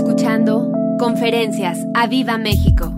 [0.00, 2.94] escuchando Conferencias a Viva México.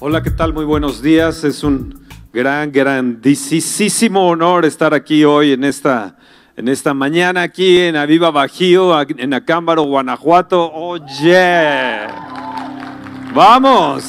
[0.00, 0.52] Hola, ¿qué tal?
[0.52, 1.44] Muy buenos días.
[1.44, 2.00] Es un
[2.32, 6.16] gran, grandísimo honor estar aquí hoy en esta,
[6.56, 10.72] en esta mañana, aquí en Aviva Bajío, en Acámbaro, Guanajuato.
[10.72, 12.00] Oye,
[13.32, 14.02] vamos,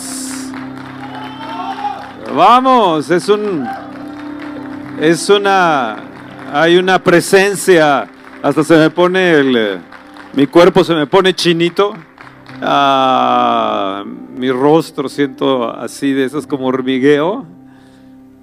[2.35, 3.67] vamos, es un,
[4.99, 5.97] es una,
[6.51, 8.07] hay una presencia,
[8.41, 9.90] hasta se me pone el
[10.33, 11.93] mi cuerpo se me pone chinito.
[12.61, 14.03] Ah,
[14.35, 17.45] mi rostro siento así de esas como hormigueo.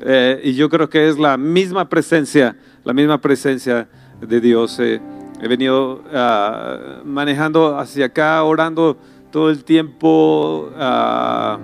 [0.01, 3.89] Eh, y yo creo que es la misma presencia, la misma presencia
[4.21, 4.79] de Dios.
[4.81, 5.01] Eh,
[5.41, 8.97] he venido ah, manejando hacia acá, orando
[9.31, 10.71] todo el tiempo.
[10.77, 11.59] Ah,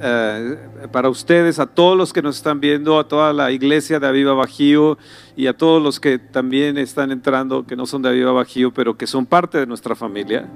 [0.00, 0.56] eh,
[0.92, 4.32] para ustedes, a todos los que nos están viendo, a toda la iglesia de Aviva
[4.34, 4.98] Bajío
[5.36, 8.96] y a todos los que también están entrando, que no son de Aviva Bajío, pero
[8.96, 10.48] que son parte de nuestra familia.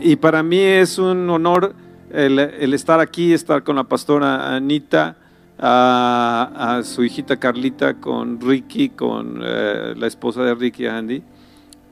[0.00, 1.74] Y para mí es un honor
[2.10, 2.38] el,
[2.74, 5.16] estar aquí, estar con la pastora Anita,
[5.58, 11.22] a, su hijita Carlita, con Ricky, con eh, la esposa de Ricky, Andy,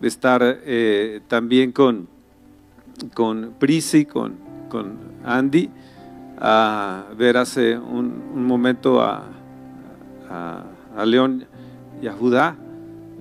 [0.00, 2.08] de estar eh, también con,
[3.14, 4.34] con Prisi, con,
[4.68, 5.70] con Andy
[6.40, 9.24] a ver hace un, momento a,
[10.28, 11.44] a, León
[12.02, 12.56] y a Judá,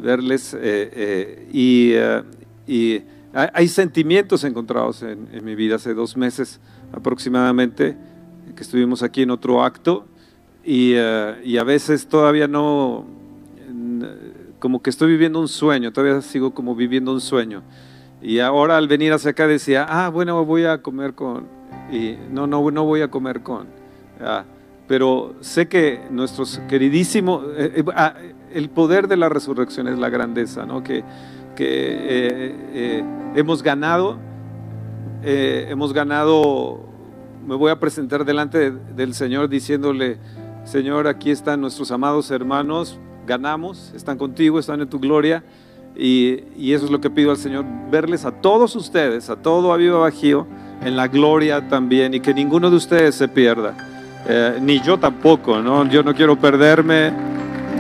[0.02, 2.24] verles eh, eh, y, eh,
[2.66, 6.60] y, hay sentimientos encontrados en, mi vida hace dos meses
[6.92, 7.96] aproximadamente
[8.56, 10.08] que estuvimos aquí en otro acto
[10.64, 13.06] y, y a veces todavía no,
[14.58, 17.62] como que estoy viviendo un sueño, todavía sigo como viviendo un sueño.
[18.20, 21.46] Y ahora al venir hacia acá decía, ah, bueno, voy a comer con,
[21.92, 23.68] y no, no, no voy a comer con.
[24.88, 28.16] pero sé que nuestros queridísimos, eh, eh, ah,
[28.54, 30.84] el poder de la resurrección es la grandeza, ¿no?
[30.84, 31.04] que,
[31.56, 33.04] que eh,
[33.36, 34.18] hemos ganado,
[35.24, 36.86] hemos ganado,
[37.46, 40.18] me voy a presentar delante del Señor diciéndole,
[40.64, 45.44] Señor, aquí están nuestros amados hermanos, ganamos, están contigo, están en tu gloria.
[45.96, 49.74] Y, y, eso es lo que pido al Señor, verles a todos ustedes, a todo
[49.74, 50.48] Aviva Bajío,
[50.84, 53.74] en la gloria también y que ninguno de ustedes se pierda.
[54.28, 55.88] Eh, ni yo tampoco, ¿no?
[55.90, 57.12] Yo no quiero perderme,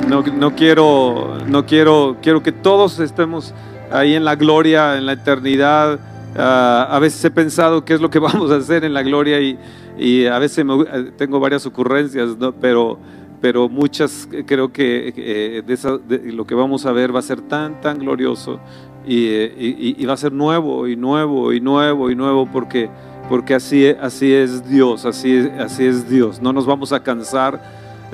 [0.07, 3.53] no, no, quiero, no quiero, quiero que todos estemos
[3.91, 5.99] ahí en la gloria, en la eternidad.
[6.37, 9.39] Ah, a veces he pensado qué es lo que vamos a hacer en la gloria
[9.41, 9.57] y,
[9.97, 12.29] y a veces eh, tengo varias ocurrencias,
[12.61, 12.97] pero,
[13.41, 17.81] pero muchas creo que eh, de, lo que vamos a ver va a ser tan,
[17.81, 18.59] tan glorioso
[19.09, 22.89] y, va a ser nuevo y nuevo y nuevo y nuevo porque,
[23.27, 26.41] porque así, así es Dios, así, así es Dios.
[26.41, 27.59] No nos vamos a cansar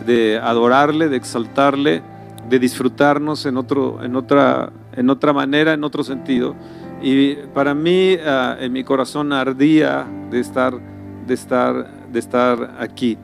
[0.06, 2.02] de adorarle, de exaltarle,
[2.50, 6.56] de disfrutarnos en, otro, en, otra, en otra manera, en otro sentido.
[7.02, 10.80] Y para mí, ah, en mi corazón ardía de estar,
[11.28, 13.18] de estar, de estar aquí.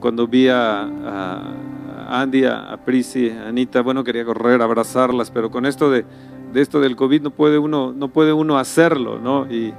[0.00, 5.50] Cuando vi a, a Andy, a, a Prisi, a Anita, bueno, quería correr, abrazarlas, pero
[5.50, 6.06] con esto de,
[6.52, 9.46] de esto del COVID no puede uno, no puede uno hacerlo, ¿no?
[9.50, 9.72] Y,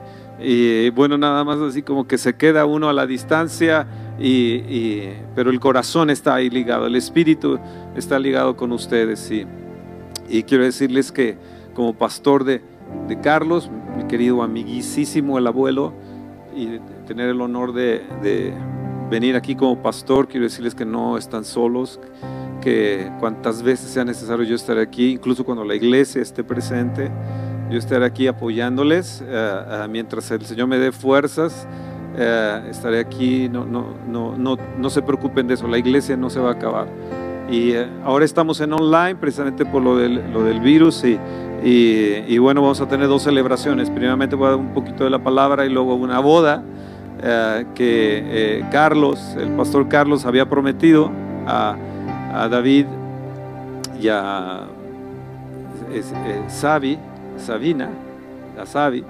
[0.91, 3.87] bueno, nada más así como que se queda uno a la distancia,
[4.19, 7.59] y, pero el corazón está ahí ligado, el espíritu
[7.95, 9.29] está ligado con ustedes.
[9.31, 9.45] Y,
[10.29, 11.37] y quiero decirles que
[11.73, 12.61] como pastor de,
[13.07, 15.93] de Carlos, mi querido amiguísimo el abuelo,
[16.55, 18.53] y tener el honor de, de
[19.09, 21.99] venir aquí como pastor, quiero decirles que no están solos
[22.59, 27.09] que cuantas veces sea necesario yo estaré aquí, incluso cuando la iglesia esté presente,
[27.69, 31.67] yo estaré aquí apoyándoles eh, eh, mientras el Señor me dé fuerzas.
[32.17, 36.29] Eh, estaré aquí, no, no, no, no, no se preocupen de eso, la iglesia no
[36.29, 36.87] se va a acabar.
[37.51, 41.19] Y ahora estamos en online precisamente por lo del, lo del virus y,
[41.63, 43.89] y, bueno, vamos a tener dos celebraciones.
[43.89, 46.63] Primeramente voy a dar un poquito de la palabra y luego una boda
[47.73, 51.11] que Carlos, el pastor Carlos, había prometido
[51.47, 51.75] a
[52.33, 52.85] a David
[54.01, 54.67] y a
[55.91, 56.03] eh,
[57.37, 57.89] Sabina,
[58.59, 59.03] a Sabi,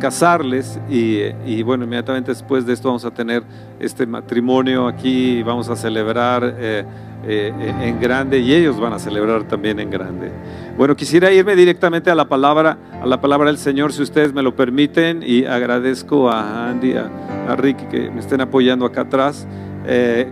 [0.00, 3.42] casarles y, bueno, inmediatamente después de esto vamos a tener
[3.78, 6.84] este matrimonio aquí, vamos a celebrar eh,
[7.26, 10.30] eh, en grande y ellos van a celebrar también en grande.
[10.76, 14.42] Bueno, quisiera irme directamente a la palabra, a la palabra del Señor, si ustedes me
[14.42, 17.10] lo permiten, y agradezco a Andy, a,
[17.48, 19.46] a Ricky que me estén apoyando acá atrás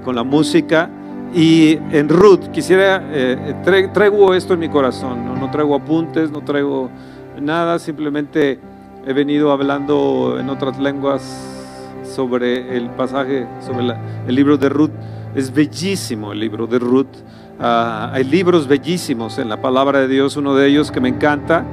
[0.04, 0.90] con la música.
[1.34, 3.54] Y en Ruth, quisiera, eh,
[3.92, 5.50] traigo esto en mi corazón, ¿no?
[5.50, 6.90] traigo apuntes, no traigo
[7.40, 8.58] nada, simplemente
[9.06, 11.22] he venido hablando en otras lenguas
[12.04, 13.94] sobre el pasaje, sobre
[14.26, 14.90] el libro de Ruth.
[15.34, 17.06] Es bellísimo el libro de Ruth.
[17.60, 21.64] Ah, hay libros bellísimos en la palabra de Dios, uno de ellos que me encanta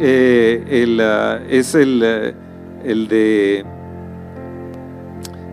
[0.00, 2.34] eh, ah, es el,
[2.84, 3.64] el de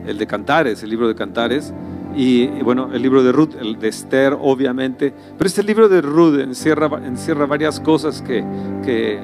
[0.06, 1.74] el de Cantares, el libro de Cantares,
[2.16, 6.40] y, bueno, el libro de Ruth, el de Esther, obviamente, pero este libro de Ruth
[6.40, 8.44] encierra, encierra varias cosas que,
[8.84, 9.20] que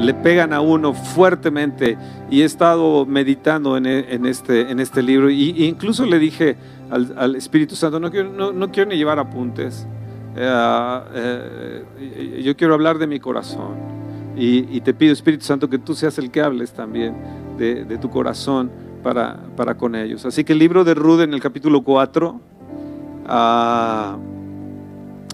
[0.00, 1.96] le pegan a uno fuertemente.
[2.30, 5.30] Y he estado meditando en, en este, en este libro.
[5.30, 6.56] Y, incluso le dije
[6.90, 9.86] al, al Espíritu Santo, no quiero, no, no quiero ni llevar apuntes,
[10.36, 13.96] eh, eh, yo quiero hablar de mi corazón.
[14.38, 17.16] Y, te pido Espíritu Santo que tú seas el que hables también
[17.56, 18.70] de, de tu corazón
[19.56, 20.26] para, con ellos.
[20.26, 22.40] Así que el libro de Ruth en el capítulo 4
[23.26, 24.16] ah,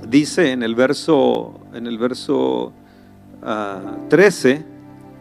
[0.06, 2.74] dice en el verso, en el verso
[4.10, 4.66] 13, ah,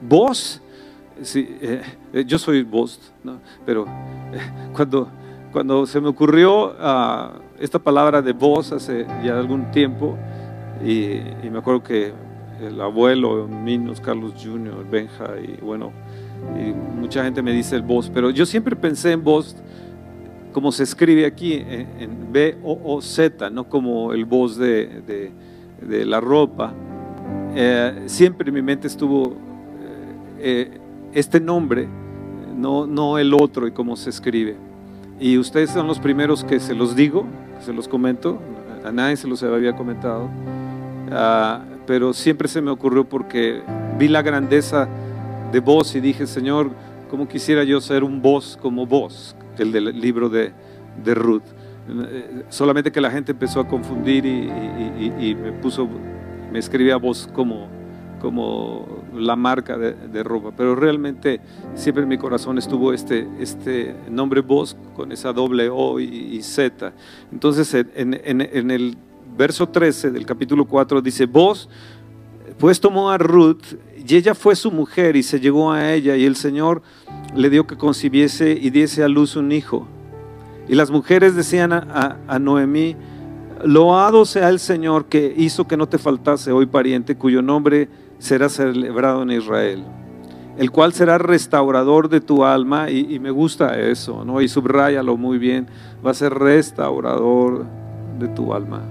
[0.01, 0.61] vos,
[1.33, 1.81] eh,
[2.11, 3.13] eh, yo soy vos,
[3.65, 3.85] pero
[4.33, 4.39] eh,
[4.73, 5.07] cuando,
[5.53, 10.17] cuando se me ocurrió ah, esta palabra de vos hace ya algún tiempo,
[10.83, 12.11] y, me acuerdo que
[12.59, 15.93] el abuelo, Minos, Carlos Jr., Benja, y bueno,
[16.55, 19.55] y mucha gente me dice el vos, pero yo siempre pensé en vos
[20.51, 25.31] como se escribe aquí, en, B-O-O-Z, no como el voz de,
[25.81, 26.73] de la ropa.
[27.55, 29.33] Eh, siempre en mi mente estuvo eh,
[30.39, 30.79] eh,
[31.13, 31.87] este nombre,
[32.55, 34.55] no, no el otro y cómo se escribe.
[35.19, 37.25] Y ustedes son los primeros que se los digo,
[37.59, 38.39] se los comento,
[38.85, 40.29] a nadie se los había comentado,
[41.11, 43.61] ah, pero siempre se me ocurrió porque
[43.99, 44.87] vi la grandeza
[45.51, 46.71] de vos y dije, Señor,
[47.09, 50.53] ¿cómo quisiera yo ser un voz como vos, el del libro de,
[51.03, 51.43] de Ruth?
[52.49, 55.89] Solamente que la gente empezó a confundir y me puso
[56.51, 57.67] me escribía voz como,
[58.19, 61.39] como la marca de, ropa, pero realmente
[61.75, 66.93] siempre en mi corazón estuvo este, este nombre voz con esa doble O y, Z.
[67.31, 68.97] Entonces en, en, el
[69.37, 71.69] verso 13 del capítulo 4 dice, vos
[72.59, 73.63] pues tomó a Ruth
[74.07, 76.81] y ella fue su mujer y se llegó a ella y el Señor
[77.35, 79.87] le dio que concibiese y diese a luz un hijo.
[80.67, 82.95] Y las mujeres decían a, Noemí,
[83.63, 88.49] Loado sea el Señor que hizo que no te faltase hoy pariente, cuyo nombre será
[88.49, 89.83] celebrado en Israel,
[90.57, 94.41] el cual será restaurador de tu alma, y, me gusta eso, ¿no?
[94.41, 95.67] Y subrayalo muy bien,
[96.05, 97.65] va a ser restaurador
[98.17, 98.81] de tu alma.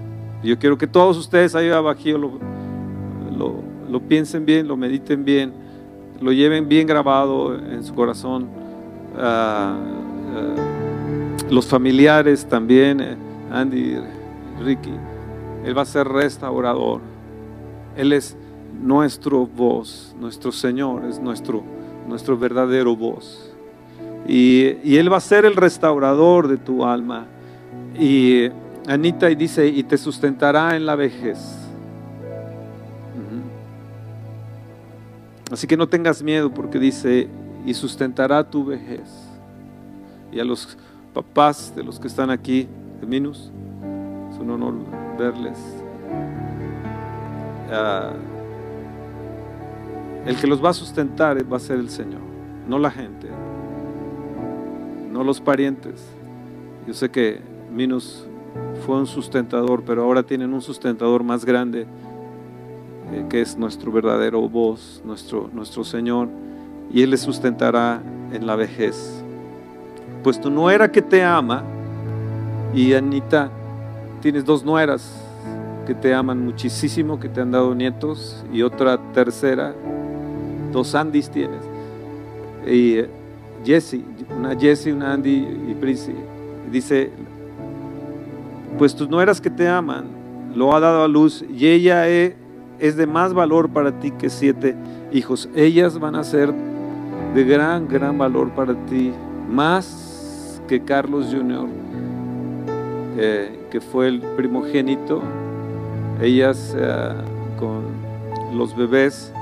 [0.45, 1.99] Yo quiero que todos ustedes ahí abajo
[3.37, 5.53] lo, piensen bien, lo mediten bien,
[6.21, 8.47] lo lleven bien grabado en su corazón.
[9.19, 9.75] Ah,
[10.37, 10.81] ah,
[11.51, 13.17] los familiares también, eh,
[13.51, 13.97] Andy
[14.63, 14.93] Ricky,
[15.65, 17.01] Él va a ser restaurador.
[17.97, 18.37] Él es
[18.81, 21.63] nuestro voz, nuestro Señor, es nuestro,
[22.07, 23.53] nuestro verdadero voz.
[24.29, 27.27] Y, Él va a ser el restaurador de tu alma.
[27.99, 28.49] Y
[28.87, 31.60] Anita y dice, y te sustentará en la vejez.
[35.51, 37.29] Así que no tengas miedo porque dice,
[37.67, 39.11] y sustentará tu vejez.
[40.33, 40.79] Y a los
[41.13, 42.69] papás de los que están aquí,
[43.07, 43.51] Minus,
[44.41, 44.75] un honor
[45.19, 45.59] verles.
[47.71, 48.13] Ah,
[50.27, 52.21] el que los va a sustentar va a ser el Señor,
[52.69, 53.29] no la gente,
[55.13, 56.05] no los parientes.
[56.87, 57.41] Yo sé que
[57.73, 58.27] Minus
[58.85, 61.87] fue un sustentador, pero ahora tienen un sustentador más grande,
[63.13, 66.29] eh, que es nuestro verdadero voz, nuestro, nuestro Señor,
[66.93, 68.03] y Él les sustentará
[68.33, 69.23] en la vejez.
[70.23, 71.63] Pues tu nuera que te ama,
[72.75, 73.51] y Anita,
[74.21, 75.13] tienes dos nueras
[75.87, 79.75] que te aman muchísimo, que te han dado nietos, y otra tercera,
[80.73, 81.63] dos Andys tienes.
[82.67, 83.11] Y eh,
[83.65, 84.05] Jessie,
[84.37, 86.15] una Jessie, una Andy y Prissy.
[86.71, 87.11] Dice,
[88.79, 90.05] pues tus nueras que te aman,
[90.55, 92.35] lo ha dado a luz y ella es,
[92.81, 94.75] es de más valor para ti que siete
[95.13, 95.49] hijos.
[95.55, 96.53] Ellas van a ser
[97.35, 99.13] de gran, gran valor para ti,
[99.49, 101.69] más que Carlos Jr
[103.71, 105.23] que fue el primogénito,
[106.21, 107.15] ellas eh,
[107.59, 107.85] con
[108.57, 109.33] los bebés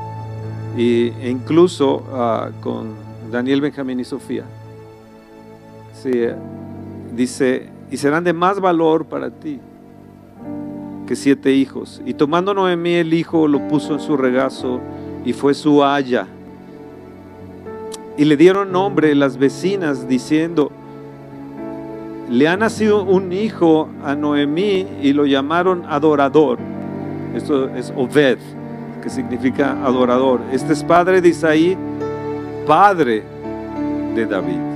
[0.77, 2.91] e incluso ah, con
[3.33, 4.45] Daniel, Benjamín y Sofía.
[5.95, 6.13] Sí,
[7.17, 9.59] dice, y serán de más valor para ti
[11.09, 12.03] que siete hijos.
[12.05, 14.79] Y tomando Noemí el hijo, lo puso en su regazo
[15.25, 16.27] y fue su haya.
[18.19, 20.71] Y le dieron nombre las vecinas diciendo,
[22.29, 26.59] le ha nacido un hijo a Noemí y lo llamaron adorador.
[27.35, 28.39] Esto es Obed,
[29.03, 30.43] que significa adorador.
[30.53, 31.75] Este es padre de Isaí,
[32.67, 33.23] padre
[34.15, 34.68] de David.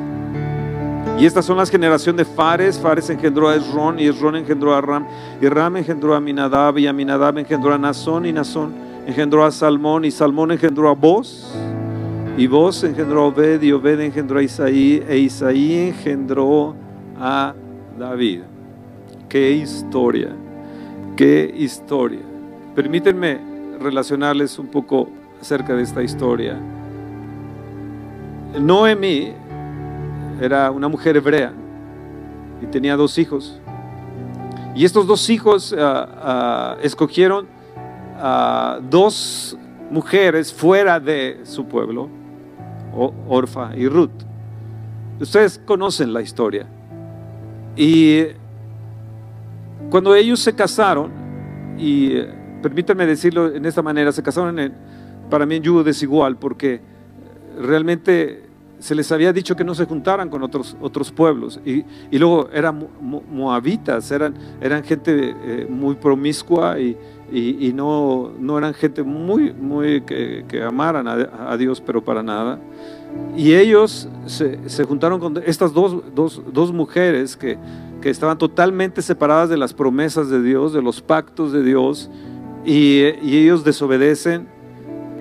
[1.19, 2.78] Y estas son las generaciones de Fares.
[2.78, 5.07] Fares engendró a Esrón y Esrón engendró a Ram.
[5.40, 8.73] Y Ram engendró a Minadab y Aminadab engendró a Nazón y Nazón
[9.07, 11.54] engendró a Salmón y Salmón engendró a Boz.
[12.37, 16.75] Y vos engendró a Obed y Obed engendró a Isaí e Isaí engendró
[17.21, 17.54] a
[17.99, 18.40] David.
[19.28, 20.31] Qué historia,
[21.16, 22.21] qué historia.
[22.75, 23.38] Permítanme
[23.81, 25.09] relacionarles un poco
[25.40, 26.59] acerca de esta historia.
[28.59, 29.33] Noemí
[30.43, 31.53] era una mujer hebrea
[32.61, 33.61] y tenía dos hijos.
[34.75, 37.47] Y estos dos hijos ah, ah, escogieron
[38.19, 39.57] a dos
[39.91, 42.09] mujeres fuera de su pueblo,
[43.29, 44.11] Orfa y Ruth.
[45.21, 46.67] Ustedes conocen la historia.
[47.77, 48.25] Y
[49.91, 51.13] cuando ellos se casaron,
[51.79, 52.21] y
[52.63, 54.75] permítanme decirlo en esta manera, se casaron en,
[55.31, 56.81] para mí en yugo desigual, porque
[57.61, 58.52] realmente
[58.83, 61.61] se les había dicho que no se juntaran con otros, otros pueblos.
[61.65, 61.85] Y,
[62.19, 66.97] luego eran moabitas, eran, eran gente eh, muy promiscua y,
[67.31, 72.59] y, no, no eran gente muy, muy que, amaran a, Dios, pero para nada.
[73.37, 77.59] Y ellos se, se juntaron con estas dos, dos, dos mujeres que,
[78.01, 82.11] que, estaban totalmente separadas de las promesas de Dios, de los pactos de Dios,
[82.65, 84.49] y, y ellos desobedecen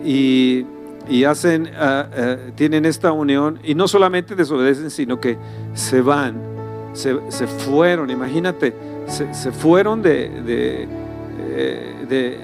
[0.03, 0.65] y
[1.09, 5.37] y hacen, ah, ah, tienen esta unión y no solamente desobedecen, sino que
[5.73, 6.35] se van,
[6.93, 7.15] se,
[7.47, 8.73] fueron, imagínate,
[9.07, 10.87] se, fueron de, de,
[11.49, 12.37] eh,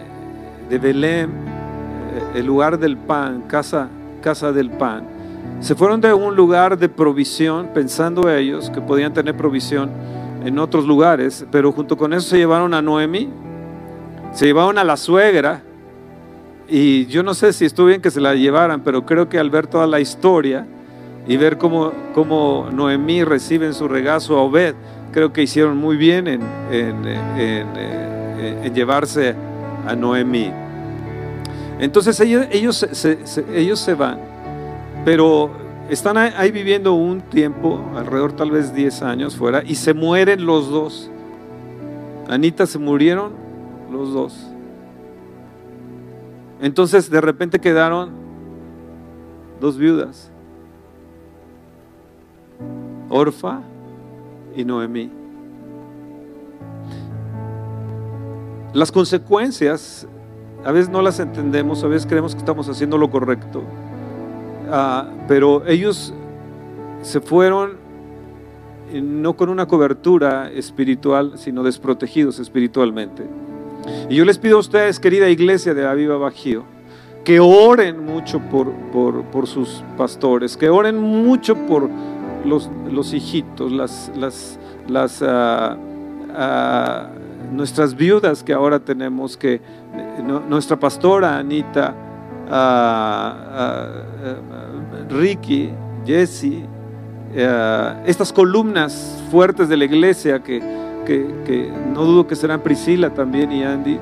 [0.70, 3.90] de, Belén, eh, el lugar del pan, casa,
[4.22, 5.08] casa del pan.
[5.60, 9.90] Se fueron de un lugar de provisión, pensando ellos que podían tener provisión
[10.44, 13.30] en otros lugares, pero junto con eso se llevaron a Noemi,
[14.34, 15.64] se llevaron a la suegra,
[16.70, 19.50] y yo no sé si estuvo bien que se la llevaran, pero creo que al
[19.50, 20.66] ver toda la historia
[21.28, 24.76] y ver cómo, cómo Noemí recibe en su regazo a Obed,
[25.12, 29.36] creo que hicieron muy bien en, en, llevarse
[29.86, 30.52] a Noemí.
[31.80, 32.88] Entonces ellos, ellos,
[33.54, 34.20] ellos se van,
[35.06, 35.52] pero
[35.90, 40.70] están ahí viviendo un tiempo, alrededor tal vez 10 años fuera, y se mueren los
[40.70, 41.10] dos.
[42.30, 43.32] Anita se murieron
[43.92, 44.47] los dos.
[46.62, 48.12] Entonces de repente quedaron
[49.60, 50.32] dos viudas,
[53.10, 53.62] Orfa
[54.56, 55.12] y Noemí.
[58.74, 60.08] Las consecuencias
[60.66, 63.64] a veces no las entendemos, a veces creemos que estamos haciendo lo correcto,
[64.72, 66.14] ah, pero ellos
[67.02, 67.78] se fueron
[68.94, 73.24] no con una cobertura espiritual, sino desprotegidos espiritualmente.
[74.10, 76.64] Y yo les pido a ustedes, querida iglesia de Aviva Bajío,
[77.24, 81.90] que oren mucho por, por, sus pastores, que oren mucho por
[82.46, 84.12] los, los hijitos, las,
[84.88, 85.78] las, ah,
[86.34, 87.10] ah,
[87.52, 89.60] nuestras viudas que ahora tenemos, que
[90.48, 91.94] nuestra pastora Anita,
[92.50, 95.72] uh, Ricky,
[96.06, 96.64] Jesse,
[98.06, 103.64] estas columnas fuertes de la iglesia que que, no dudo que serán Priscila también y
[103.64, 103.98] Andy,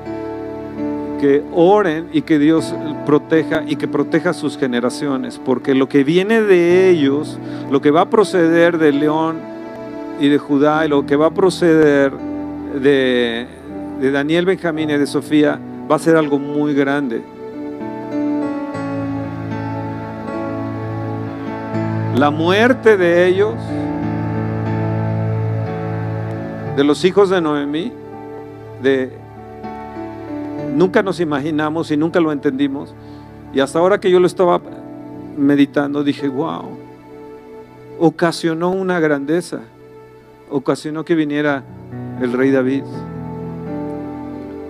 [1.20, 2.74] que oren y que Dios
[3.06, 7.38] proteja y que proteja sus generaciones, porque lo que viene de ellos,
[7.70, 9.36] lo que va a proceder de León
[10.20, 13.46] y de Judá, y lo que va a proceder de,
[14.00, 15.58] de Daniel, Benjamín y de Sofía,
[15.90, 17.22] va a ser algo muy grande.
[22.16, 23.54] La muerte de ellos
[26.76, 27.90] de los hijos de Noemí,
[28.82, 29.10] de
[30.74, 32.94] nunca nos imaginamos y nunca lo entendimos.
[33.54, 34.60] Y hasta ahora que yo lo estaba
[35.36, 36.64] meditando, dije, wow,
[37.98, 39.60] ocasionó una grandeza,
[40.50, 41.64] ocasionó que viniera
[42.20, 42.84] el rey David,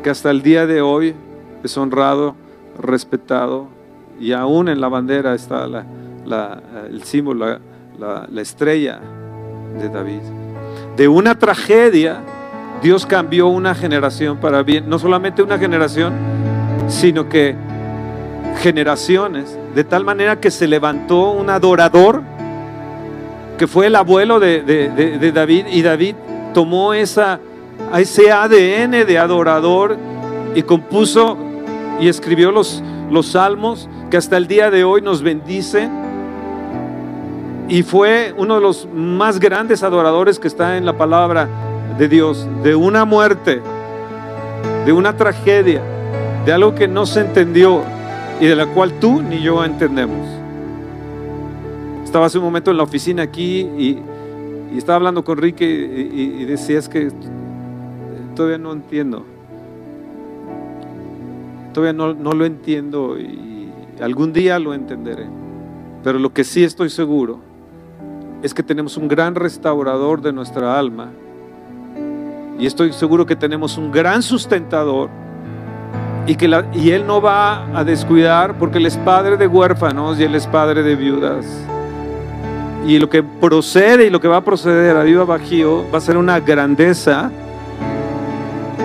[0.05, 1.15] que hasta el día de hoy
[1.65, 2.37] es honrado,
[2.81, 3.67] respetado,
[4.21, 5.67] y aún en la bandera está
[6.89, 7.59] el símbolo,
[7.99, 9.01] la estrella
[9.81, 10.46] de David.
[10.97, 12.21] De una tragedia,
[12.83, 14.89] Dios cambió una generación para bien.
[14.89, 16.15] No solamente una generación,
[16.89, 17.55] sino que
[18.63, 19.59] generaciones.
[19.75, 22.23] De tal manera que se levantó un adorador,
[23.59, 26.15] que fue el abuelo de, David, y David
[26.55, 27.41] tomó esa,
[27.97, 29.97] ese ADN de adorador
[30.55, 31.37] y compuso
[32.01, 36.06] y escribió los, los salmos que hasta el día de hoy nos bendicen
[37.69, 41.49] y fue uno de los más grandes adoradores que está en la palabra
[41.99, 43.61] de Dios, de una muerte,
[44.85, 45.83] de una tragedia,
[46.45, 47.83] de algo que no se entendió
[48.41, 50.29] y de la cual tú ni yo entendemos.
[52.05, 54.03] Estaba hace un momento en la oficina aquí y,
[54.77, 57.11] estaba hablando con Ricky y, y, decía es que
[58.35, 59.25] todavía no entiendo.
[61.73, 63.71] Todavía no, no lo entiendo y
[64.03, 65.27] algún día lo entenderé.
[66.05, 67.41] Pero lo que sí estoy seguro
[68.47, 71.11] es que tenemos un gran restaurador de nuestra alma.
[72.59, 75.11] Y estoy seguro que tenemos un gran sustentador.
[76.27, 80.25] Y, que y Él no va a descuidar porque Él es padre de huérfanos y
[80.25, 81.45] Él es padre de viudas.
[82.87, 86.01] Y lo que procede y lo que va a proceder a Viva Bajío va a
[86.01, 87.31] ser una grandeza.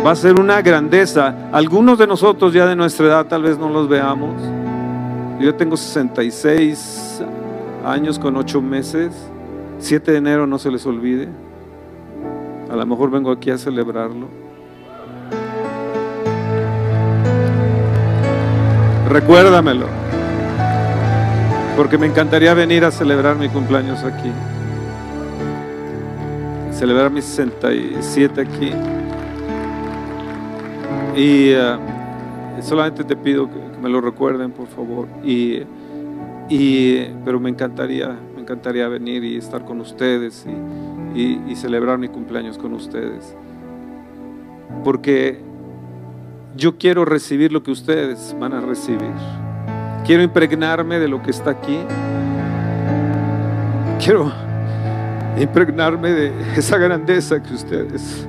[0.03, 1.49] Va a ser una grandeza.
[1.51, 4.41] Algunos de nosotros ya de nuestra edad tal vez no los veamos.
[5.39, 7.21] Yo tengo 66
[7.85, 9.30] años con 8 meses.
[9.81, 11.27] 7 de enero no se les olvide.
[12.69, 14.27] A lo mejor vengo aquí a celebrarlo.
[19.09, 19.87] Recuérdamelo.
[21.75, 24.31] Porque me encantaría venir a celebrar mi cumpleaños aquí.
[26.71, 28.71] Celebrar mis 67 aquí.
[31.17, 35.07] Y uh, solamente te pido que, me lo recuerden, por favor.
[35.23, 35.63] Y,
[36.49, 38.15] y, pero me encantaría,
[38.51, 40.45] encantaría venir y estar con ustedes
[41.15, 43.33] y, y celebrar mi cumpleaños con ustedes.
[44.83, 45.39] Porque
[46.57, 49.13] yo quiero recibir lo que ustedes van a recibir.
[50.05, 51.79] Quiero impregnarme de lo que está aquí.
[54.03, 54.29] Quiero
[55.39, 58.27] impregnarme de esa grandeza que ustedes,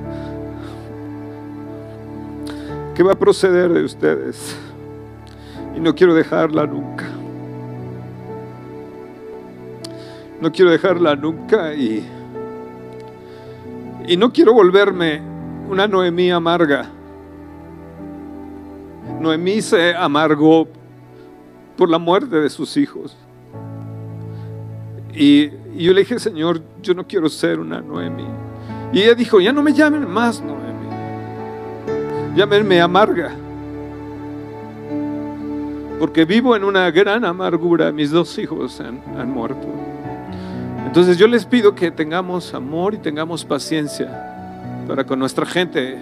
[2.95, 4.57] que va a proceder de ustedes.
[5.77, 7.12] Y no quiero dejarla nunca.
[10.43, 12.05] No quiero dejarla nunca y,
[14.09, 15.23] y no quiero volverme
[15.71, 16.91] una Noemí amarga.
[19.21, 20.67] Noemí se amargó
[21.77, 23.17] por la muerte de sus hijos.
[25.15, 28.27] Y, yo le dije, Señor, yo no quiero ser una Noemi.
[28.93, 30.89] Y ella dijo, ya no me llamen más Noemi.
[32.35, 33.31] Llámenme amarga.
[36.01, 37.93] Porque vivo en una gran amargura.
[37.93, 39.92] Mis dos hijos han, han muerto.
[40.87, 45.99] Entonces yo les pido que tengamos amor y tengamos paciencia para con nuestra gente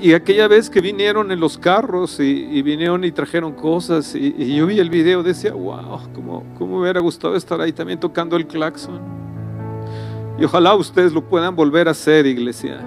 [0.00, 4.54] y aquella vez que vinieron en los carros y, vinieron y trajeron cosas y, y,
[4.54, 8.36] yo vi el video, decía, wow, como, como me hubiera gustado estar ahí también tocando
[8.36, 9.00] el claxon.
[10.38, 12.78] Y ojalá ustedes lo puedan volver a hacer, iglesia.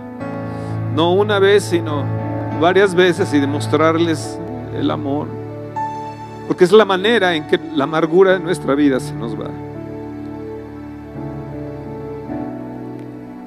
[0.96, 2.06] No una vez, sino
[2.62, 4.40] varias veces y demostrarles
[4.78, 5.28] el amor.
[6.48, 9.50] Porque es la manera en que la amargura de nuestra vida se nos va.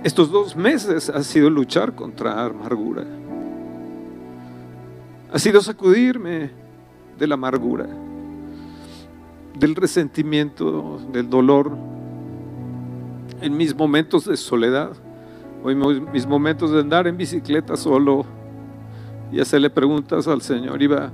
[0.05, 3.05] Estos dos meses ha sido luchar contra amargura
[5.33, 6.51] ha sido sacudirme
[7.19, 7.87] de la amargura,
[9.59, 11.73] del resentimiento, del dolor,
[13.41, 14.93] en mis momentos de soledad,
[15.65, 18.27] o en mis momentos de andar en bicicleta solo
[19.33, 20.83] y hacerle preguntas al Señor.
[20.83, 21.11] Iba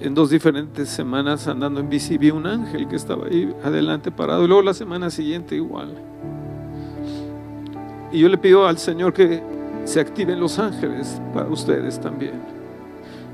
[0.00, 4.44] en dos diferentes semanas andando en bici, vi un ángel que estaba ahí adelante parado,
[4.44, 5.94] y luego la semana siguiente igual.
[8.16, 9.42] Y yo le pido al Señor que
[9.84, 12.40] se activen los ángeles para ustedes también.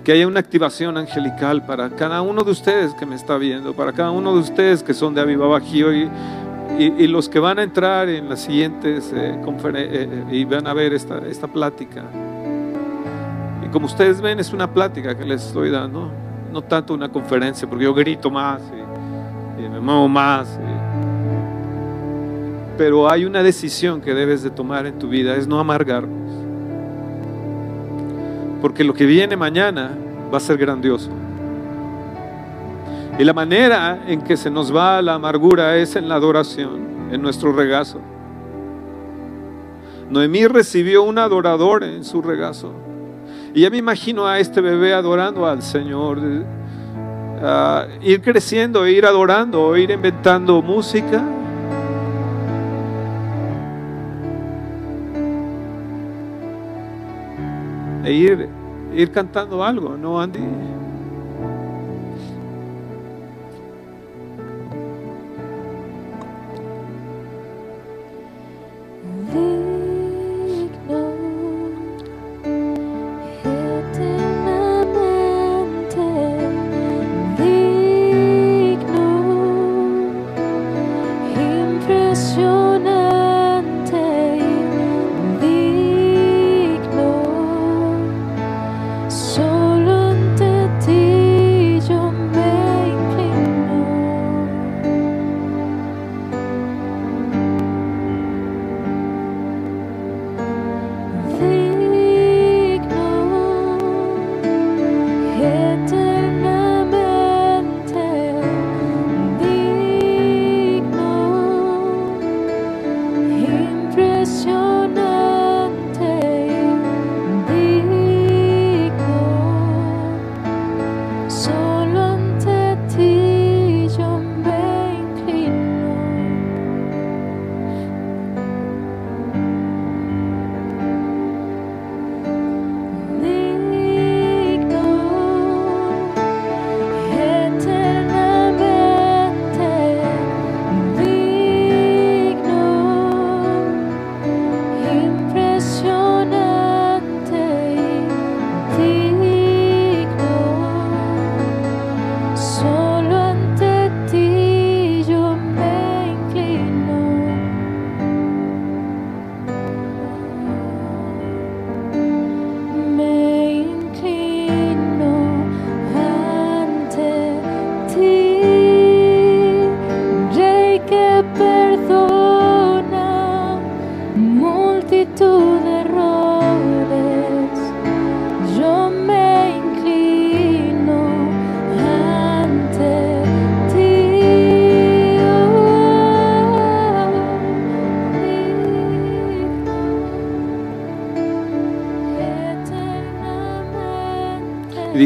[0.02, 3.92] Que haya una activación angelical para cada uno de ustedes que me está viendo, para
[3.92, 6.10] cada uno de ustedes que son de Aviva Bajío y,
[6.80, 10.74] y, los que van a entrar en las siguientes eh, conferencias eh, y van a
[10.74, 12.02] ver esta, esta plática.
[13.64, 16.10] Y como ustedes ven, es una plática que les estoy dando,
[16.52, 18.60] no tanto una conferencia, porque yo grito más
[19.56, 20.58] y me muevo más.
[22.82, 26.32] Pero hay una decisión que debes de tomar en tu vida, es no amargarnos.
[28.60, 29.92] Porque lo que viene mañana
[30.34, 31.08] va a ser grandioso.
[33.20, 37.22] Y la manera en que se nos va la amargura es en la adoración, en
[37.22, 38.00] nuestro regazo.
[40.10, 42.72] Noemí recibió un adorador en su regazo.
[43.54, 46.18] Y ya me imagino a este bebé adorando al Señor.
[46.18, 46.44] Uh,
[48.02, 51.24] ir creciendo, ir adorando, ir inventando música,
[58.04, 58.48] e ir,
[58.94, 60.40] ir cantando algo, ¿no, Andy?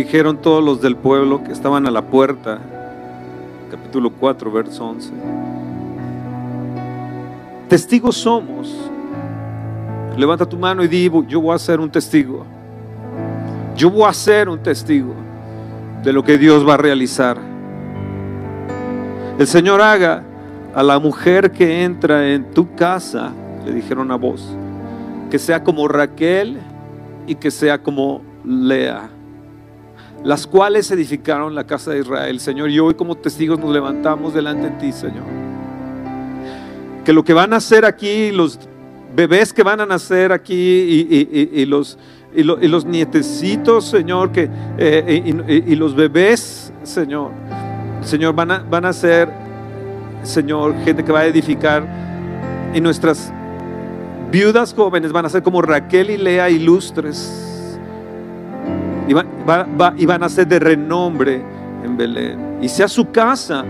[0.07, 2.61] Dijeron todos los del pueblo que estaban a la puerta.
[3.73, 5.11] Capítulo 4, verso 11.
[7.69, 8.73] Testigos somos.
[10.16, 12.47] Levanta tu mano y di, yo voy a ser un testigo.
[13.75, 15.12] Yo voy a ser un testigo
[16.05, 17.37] de lo que Dios va a realizar.
[19.40, 20.23] El Señor haga
[20.73, 23.33] a la mujer que entra en tu casa,
[23.64, 24.55] le dijeron a vos,
[25.33, 26.59] que sea como Raquel
[27.27, 29.11] y que sea como Lea,
[30.24, 32.70] las cuales edificaron la casa de Israel, Señor.
[32.70, 35.24] Y hoy como testigos nos levantamos delante de ti, Señor.
[37.05, 38.59] Que lo que van a hacer aquí, los
[39.14, 41.96] bebés que van a nacer aquí y, los,
[42.35, 47.31] y, los nietecitos, Señor, que, eh, y, los bebés, Señor,
[48.02, 49.29] Señor, van a, van a ser,
[50.22, 51.87] Señor, gente que va a edificar
[52.74, 53.33] y nuestras
[54.33, 57.45] viudas jóvenes van a ser como Raquel y Lea ilustres
[59.07, 61.42] y, van a ser de renombre
[61.85, 62.59] en Belén.
[62.61, 63.64] Y sea su casa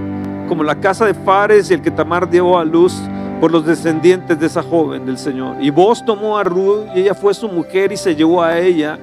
[0.48, 2.94] como la casa de Fares y el que Tamar dio a luz
[3.40, 5.56] por los descendientes de esa joven del Señor.
[5.60, 8.98] Y vos tomó a Ruth y ella fue su mujer y se llevó a ella.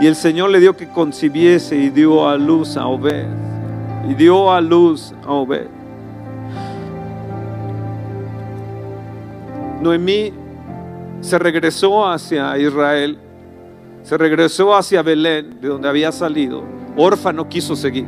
[0.00, 3.26] Y el Señor le dio que concibiese y dio a luz a Obed.
[4.08, 5.66] Y dio a luz a Obed.
[9.80, 10.32] Noemí
[11.20, 13.18] se regresó hacia Israel
[14.02, 16.62] se regresó hacia Belén, de donde había salido.
[16.96, 18.06] Orfa no quiso seguir.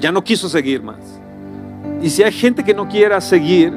[0.00, 0.98] Ya no quiso seguir más.
[2.02, 3.72] Y si hay gente que no quiera seguir,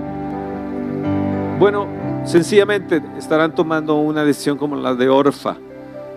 [1.59, 1.87] bueno,
[2.25, 5.55] sencillamente estarán tomando una decisión como la de Orfa,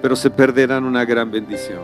[0.03, 1.81] pero se perderán una gran bendición.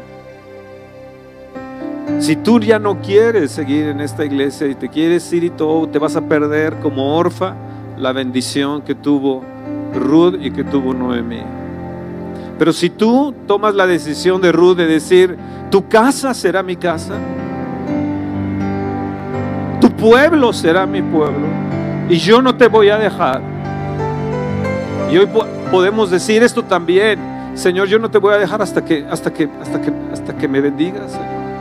[2.19, 5.89] Si tú ya no quieres seguir en esta iglesia y te quieres ir y todo,
[5.89, 7.55] te vas a perder como Orfa
[7.97, 9.43] la bendición que tuvo
[9.95, 11.60] Ruth y que tuvo Noemí.
[12.61, 15.35] Pero si tú tomas la decisión de Ruth de decir,
[15.71, 17.15] tu casa será mi casa,
[19.81, 21.47] tu pueblo será mi pueblo,
[22.11, 23.41] y yo no te voy a dejar.
[25.11, 25.27] Y hoy
[25.71, 27.19] podemos decir esto también,
[27.55, 30.47] Señor, yo no te voy a dejar hasta que, hasta que, hasta que, hasta que
[30.47, 31.19] me bendigas,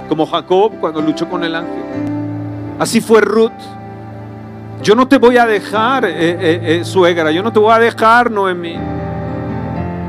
[0.10, 1.82] como Jacob cuando luchó con el ángel.
[2.78, 3.54] Así fue Ruth.
[4.84, 7.80] Yo no te voy a dejar, eh, eh, eh, suegra, yo no te voy a
[7.80, 8.99] dejar, Noemí.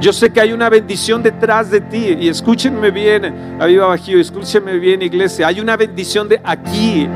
[0.00, 2.16] Yo sé que hay una bendición detrás de ti.
[2.18, 5.46] Y escúchenme bien, Aviva Bajío, escúchenme bien, iglesia.
[5.46, 7.06] Hay una bendición de aquí.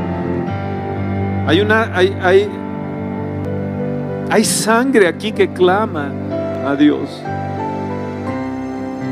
[1.46, 2.48] Hay una, hay, hay,
[4.30, 6.12] hay sangre aquí que clama
[6.66, 7.08] a Dios.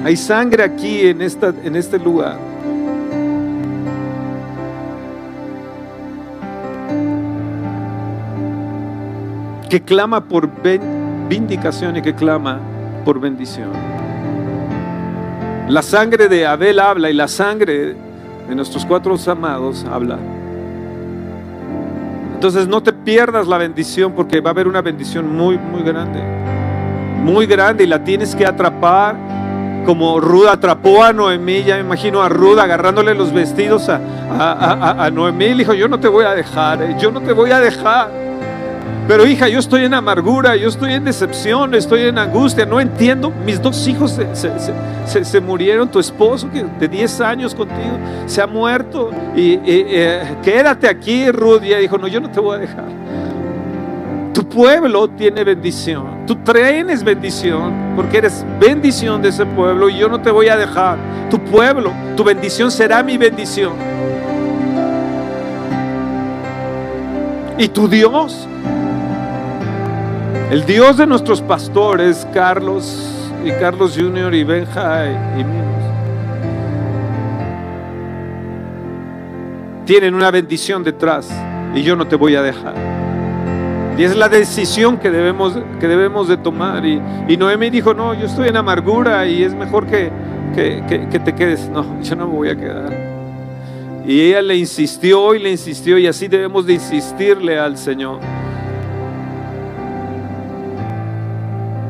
[0.05, 2.37] Hay sangre aquí en, esta, en este lugar.
[9.71, 10.51] Que clama por
[11.29, 12.61] vindicación y que clama
[13.05, 13.71] por bendición.
[15.69, 17.95] La sangre de Abel habla y la sangre
[18.49, 20.19] de nuestros cuatro amados habla.
[22.35, 26.21] Entonces no te pierdas la bendición porque va a haber una bendición muy, muy grande.
[27.23, 29.15] Muy grande y la tienes que atrapar
[29.87, 31.63] como Ruda atrapó a Noemí.
[31.63, 34.01] Ya me imagino a Ruda agarrándole los vestidos a,
[34.39, 35.51] a, a, Noemí.
[35.51, 38.11] Le dijo, yo no te voy a dejar, eh, yo no te voy a dejar.
[39.09, 43.33] Pero hija, yo estoy en amargura, yo estoy en decepción, estoy en angustia, no entiendo.
[43.45, 49.11] Mis dos hijos se, murieron, tu esposo que de 10 años contigo se ha muerto.
[49.35, 51.63] Y, eh, quédate aquí, Ruth.
[51.65, 52.85] Y dijo, no, yo no te voy a dejar.
[54.33, 60.09] Tu pueblo tiene bendición, tú tienes bendición, porque eres bendición de ese pueblo y yo
[60.09, 60.97] no te voy a dejar.
[61.29, 63.73] Tu pueblo, tu bendición será mi bendición.
[67.59, 68.49] Y tu Dios
[70.53, 73.11] el Dios de nuestros pastores, Carlos
[73.43, 75.07] y Carlos Junior y Benja
[75.39, 75.83] y Minos,
[79.87, 81.31] tienen una bendición detrás
[81.75, 82.75] y yo no te voy a dejar.
[83.97, 86.85] Y es la decisión que debemos, que debemos de tomar.
[86.85, 90.11] Y, y Noemi dijo, no, yo estoy en amargura y es mejor que,
[90.55, 91.71] que te quedes.
[91.71, 92.93] No, yo no me voy a quedar.
[94.07, 98.21] Y ella le insistió y le insistió y así debemos de insistirle al Señor.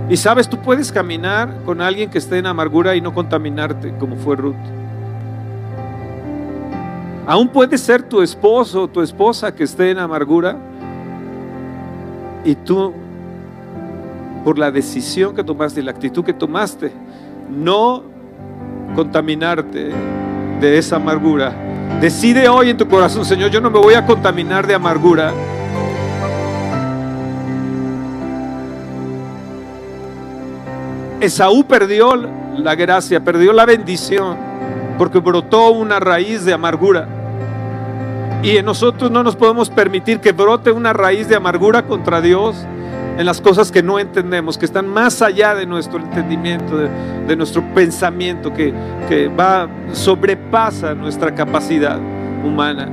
[0.08, 4.16] Y sabes, tú puedes caminar con alguien que esté en amargura y no contaminarte, como
[4.16, 4.54] fue Ruth.
[7.26, 10.56] Aún puede ser tu esposo o tu esposa que esté en amargura
[12.44, 12.92] y tú,
[14.44, 16.92] por la decisión que tomaste y la actitud que tomaste,
[17.48, 18.02] no
[18.96, 19.90] contaminarte
[20.60, 21.54] de esa amargura.
[22.00, 25.32] Decide hoy en tu corazón, Señor, yo no me voy a contaminar de amargura
[31.22, 32.16] Esaú perdió
[32.56, 34.36] la gracia, perdió la bendición,
[34.98, 37.06] porque brotó una raíz de amargura.
[38.42, 42.56] Y nosotros no nos podemos permitir que brote una raíz de amargura contra Dios
[43.16, 47.62] en las cosas que no entendemos, que están más allá de nuestro entendimiento, de, nuestro
[47.72, 48.74] pensamiento, que,
[49.08, 52.00] que va, sobrepasa nuestra capacidad
[52.44, 52.88] humana.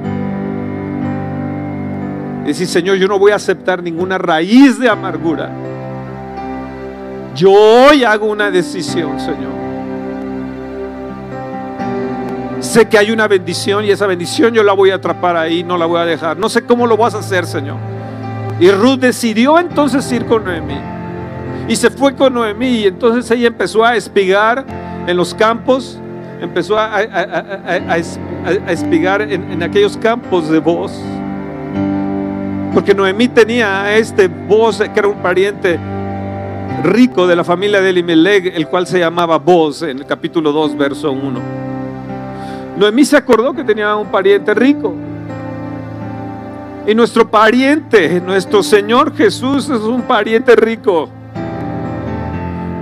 [2.46, 5.50] Decir, Señor, yo no voy a aceptar ninguna raíz de amargura.
[7.36, 9.60] Yo hoy hago una decisión, Señor.
[12.60, 15.78] Sé que hay una bendición y esa bendición yo la voy a atrapar ahí, no
[15.78, 16.38] la voy a dejar.
[16.38, 17.78] No sé cómo lo vas a hacer, Señor.
[18.60, 20.78] Y Ruth decidió entonces ir con Noemí.
[21.70, 24.66] Y se fue con Noemí y entonces ella empezó a espigar
[25.08, 25.98] en los campos,
[26.42, 27.02] empezó a,
[28.68, 30.92] espigar en, en, aquellos campos de voz.
[32.74, 35.80] Porque Noemí tenía a este voz que era un pariente
[36.84, 40.78] rico de la familia de Elimelech, el cual se llamaba Boz en el capítulo 2,
[40.78, 41.40] verso 1.
[42.78, 44.94] Noemí se acordó que tenía un pariente rico.
[46.88, 51.10] Y nuestro pariente, nuestro Señor Jesús es un pariente rico.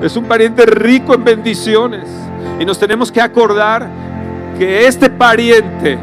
[0.01, 2.05] Es un pariente rico en bendiciones.
[2.59, 3.87] Y nos tenemos que acordar
[4.57, 5.97] que este pariente,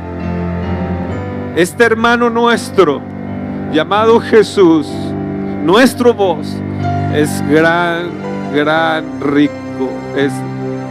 [1.57, 3.01] este hermano nuestro,
[3.73, 4.88] llamado Jesús,
[5.64, 6.57] nuestro voz,
[7.14, 8.11] es gran,
[8.53, 9.90] gran rico.
[10.16, 10.33] Es,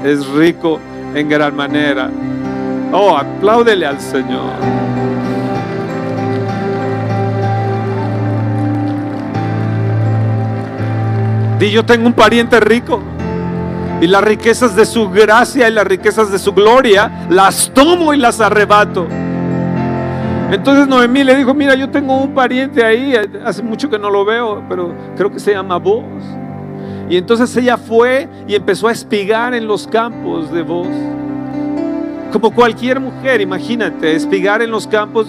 [0.05, 0.79] es rico
[1.13, 2.09] en gran manera.
[2.91, 4.51] Oh, apláudele al Señor.
[11.59, 13.01] Di, yo tengo un pariente rico.
[14.01, 18.17] Y las riquezas de su gracia y las riquezas de su gloria las tomo y
[18.17, 19.07] las arrebato.
[20.53, 24.23] Entonces Noemí le dijo, mira, yo tengo un pariente ahí, hace mucho que no lo
[24.23, 26.03] veo, pero creo que se llama Vos.
[27.09, 30.87] Y entonces ella fue y empezó a espigar en los campos de Vos.
[32.31, 35.25] Como cualquier mujer, imagínate, espigar en los campos.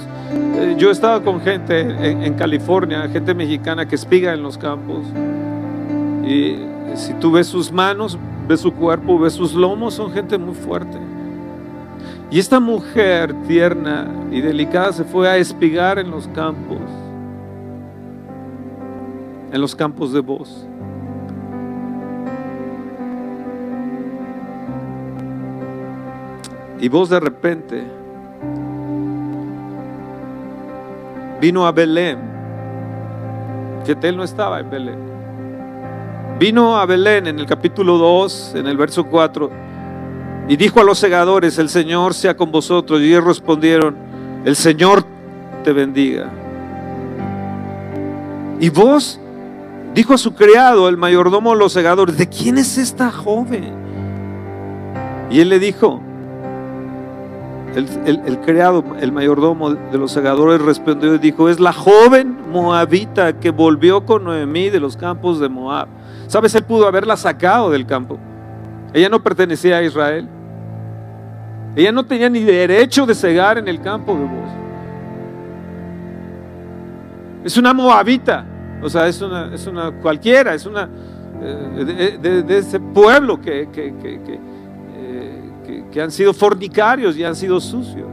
[0.56, 5.06] Eh, yo he estado con gente en, California, gente mexicana que espiga en los campos.
[6.26, 6.58] Y
[6.96, 10.98] si tú ves sus manos, ves su cuerpo, ves sus lomos, son gente muy fuerte.
[12.34, 16.80] Y esta mujer tierna y delicada se fue a espigar en los campos,
[19.52, 20.66] en los campos de voz.
[26.80, 27.84] Y vos de repente
[31.40, 32.18] vino a Belén.
[33.86, 34.98] Que él no estaba en Belén.
[36.40, 39.50] Vino a Belén en el capítulo 2, en el verso 4,
[40.48, 43.00] y dijo a los segadores, el Señor sea con vosotros.
[43.00, 43.96] Y ellos respondieron,
[44.44, 45.04] el Señor
[45.62, 46.30] te bendiga.
[48.60, 49.18] Y vos
[49.94, 53.72] dijo a su criado, el mayordomo de los segadores, ¿de quién es esta joven?
[55.30, 56.00] Y él le dijo,
[57.74, 63.50] el, criado, el mayordomo de los segadores respondió y dijo, es la joven moabita que
[63.50, 65.88] volvió con Noemí de los campos de Moab.
[66.28, 66.54] ¿Sabes?
[66.54, 68.18] Él pudo haberla sacado del campo.
[68.92, 70.28] Ella no pertenecía a Israel.
[71.76, 74.50] Ella no tenía ni derecho de cegar en el campo de vos.
[77.44, 78.46] Es una moabita.
[78.82, 80.88] O sea, es una, es una cualquiera, es una
[81.42, 84.40] eh, de, ese pueblo que, que
[85.94, 88.08] que han sido fornicarios y han sido sucios.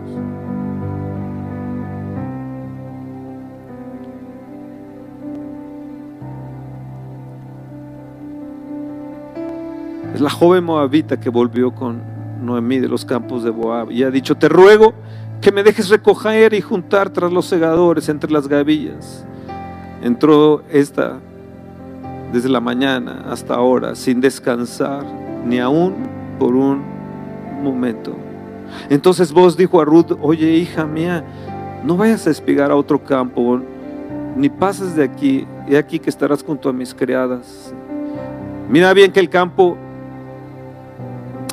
[10.14, 12.11] Es la joven moabita que volvió con
[12.42, 14.94] Noemí de los campos de Moab y ha dicho, te ruego
[15.42, 19.26] que me dejes recoger y juntar tras los segadores entre las gavillas.
[20.02, 21.20] Entró esta
[22.32, 25.04] desde la mañana hasta ahora sin descansar,
[25.46, 25.96] ni aún
[26.40, 26.82] por un
[27.62, 28.16] momento.
[28.90, 31.24] Entonces vos dijo a Ruth, oye hija mía,
[31.84, 33.60] no vayas a espigar a otro campo,
[34.36, 37.74] ni pases de aquí, y aquí que estarás junto a mis criadas.
[38.70, 39.78] Mira bien que el campo,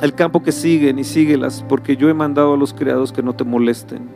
[0.01, 3.33] el campo que siguen y síguelas, porque yo he mandado a los criados que no
[3.33, 4.09] te molesten.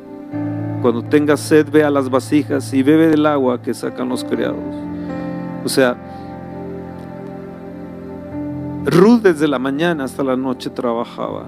[0.82, 4.60] Cuando tengas sed, ve a las vasijas y bebe del agua que sacan los criados.
[5.63, 5.96] O sea,
[8.86, 11.46] Ruth desde la mañana hasta la noche trabajaba.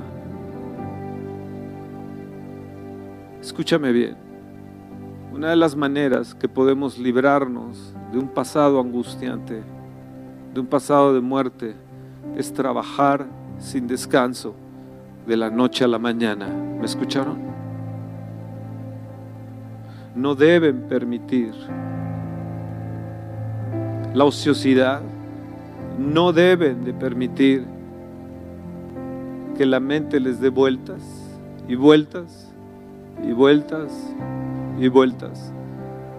[3.41, 4.15] Escúchame bien.
[5.33, 9.61] Una de las maneras que podemos librarnos de un pasado angustiante,
[10.53, 11.75] de un pasado de muerte,
[12.37, 13.27] es trabajar
[13.59, 14.55] sin descanso
[15.25, 16.47] de la noche a la mañana.
[16.47, 17.37] ¿Me escucharon?
[20.15, 21.53] No deben permitir
[24.13, 25.01] la ociosidad,
[25.99, 27.65] no deben de permitir
[29.57, 31.01] que la mente les dé vueltas
[31.67, 32.53] y vueltas
[33.23, 33.91] y vueltas
[34.79, 35.51] y vueltas,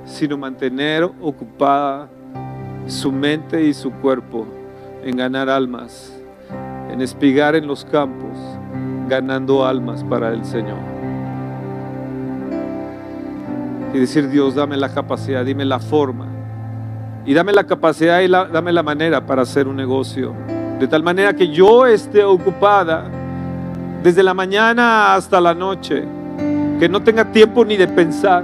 [0.05, 2.09] sino mantener ocupada
[2.87, 4.47] su mente y su cuerpo
[5.03, 6.16] en ganar almas,
[6.97, 8.39] en espigar en los campos,
[9.07, 10.79] ganando almas para el Señor.
[13.93, 16.27] Y decir, Dios, dame la capacidad, dime la forma.
[17.27, 20.33] Y dame la capacidad y dame la manera para hacer un negocio.
[20.81, 23.05] De tal manera que yo esté ocupada
[24.03, 26.03] desde la mañana hasta la noche.
[26.81, 28.43] Que no tenga tiempo ni de pensar.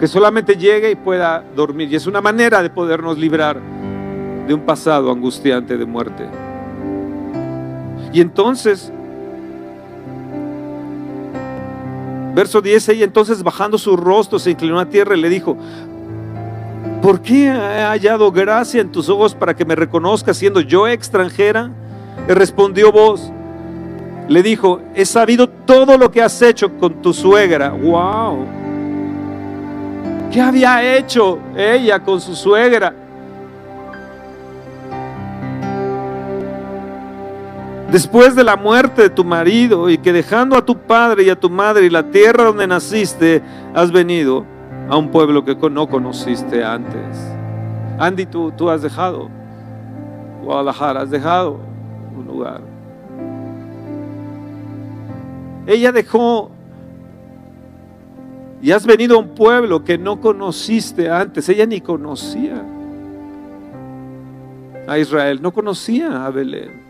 [0.00, 1.92] Que solamente llegue y pueda dormir.
[1.92, 3.75] Y es una manera de podernos librar
[4.46, 6.26] de un pasado angustiante de muerte.
[8.12, 8.92] Y entonces,
[12.34, 15.56] verso 10, y entonces bajando su rostro se inclinó a tierra y le dijo,
[17.02, 21.70] ¿por qué he hallado gracia en tus ojos para que me reconozcas siendo yo extranjera?
[22.26, 23.32] Le respondió vos,
[24.28, 27.70] le dijo, he sabido todo lo que has hecho con tu suegra.
[27.70, 28.46] ¡Wow!
[30.32, 33.05] ¿Qué había hecho ella con su suegra?
[37.90, 41.38] Después de la muerte de tu marido y que dejando a tu padre y a
[41.38, 43.42] tu madre y la tierra donde naciste,
[43.74, 44.44] has venido
[44.88, 47.16] a un pueblo que no conociste antes.
[47.98, 49.28] Andy, tú, tú has dejado
[50.42, 51.58] Guadalajara, has dejado
[52.16, 52.60] un lugar.
[55.66, 56.50] Ella dejó
[58.62, 61.48] y has venido a un pueblo que no conociste antes.
[61.48, 62.62] Ella ni conocía
[64.86, 66.85] a Israel, no conocía a Belén.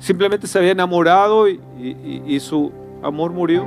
[0.00, 3.66] Simplemente se había enamorado y, su amor murió.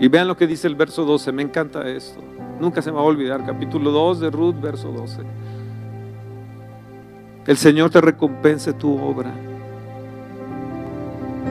[0.00, 2.20] Y vean lo que dice el verso 12, me encanta esto.
[2.60, 5.20] Nunca se me va a olvidar, capítulo 2 de Ruth, verso 12.
[7.46, 9.32] El Señor te recompense tu obra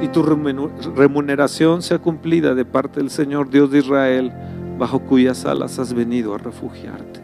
[0.02, 4.32] y tu remuneración sea cumplida de parte del Señor Dios de Israel,
[4.80, 7.21] bajo cuyas alas has venido a refugiarte.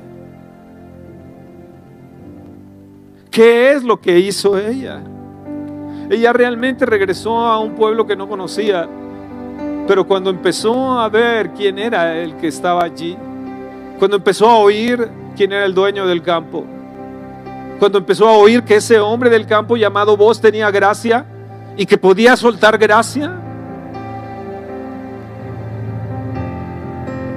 [3.37, 4.99] ¿Qué es lo que hizo ella?
[6.09, 8.89] Ella realmente regresó a un pueblo que no conocía,
[9.87, 13.15] pero cuando empezó a ver quién era el que estaba allí,
[13.99, 16.65] cuando empezó a oír quién era el dueño del campo,
[17.77, 21.23] cuando empezó a oír que ese hombre del campo llamado vos tenía gracia
[21.77, 23.39] y que podía soltar gracia,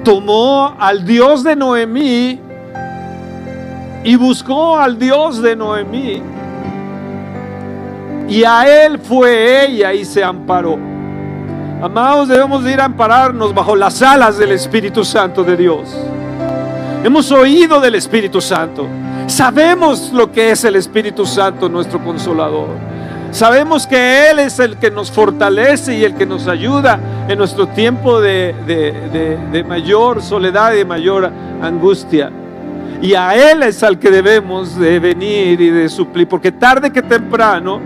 [0.03, 2.39] tomó al Dios de Noemí
[4.03, 6.21] y buscó al Dios de Noemí.
[8.27, 10.77] Y a él fue ella y se amparó.
[11.81, 15.89] Amados, debemos ir a ampararnos bajo las alas del Espíritu Santo de Dios.
[17.03, 18.87] Hemos oído del Espíritu Santo.
[19.27, 22.69] Sabemos lo que es el Espíritu Santo, nuestro consolador.
[23.31, 27.67] Sabemos que Él es el que nos fortalece y el que nos ayuda en nuestro
[27.67, 28.53] tiempo de,
[29.51, 31.31] de mayor soledad y de mayor
[31.61, 32.31] angustia.
[33.01, 37.01] Y a Él es al que debemos de venir y de suplir, porque tarde que
[37.01, 37.79] temprano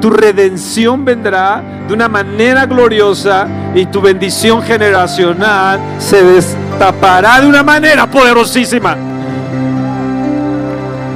[0.00, 7.62] tu redención vendrá de una manera gloriosa y tu bendición generacional se destapará de una
[7.62, 8.96] manera poderosísima.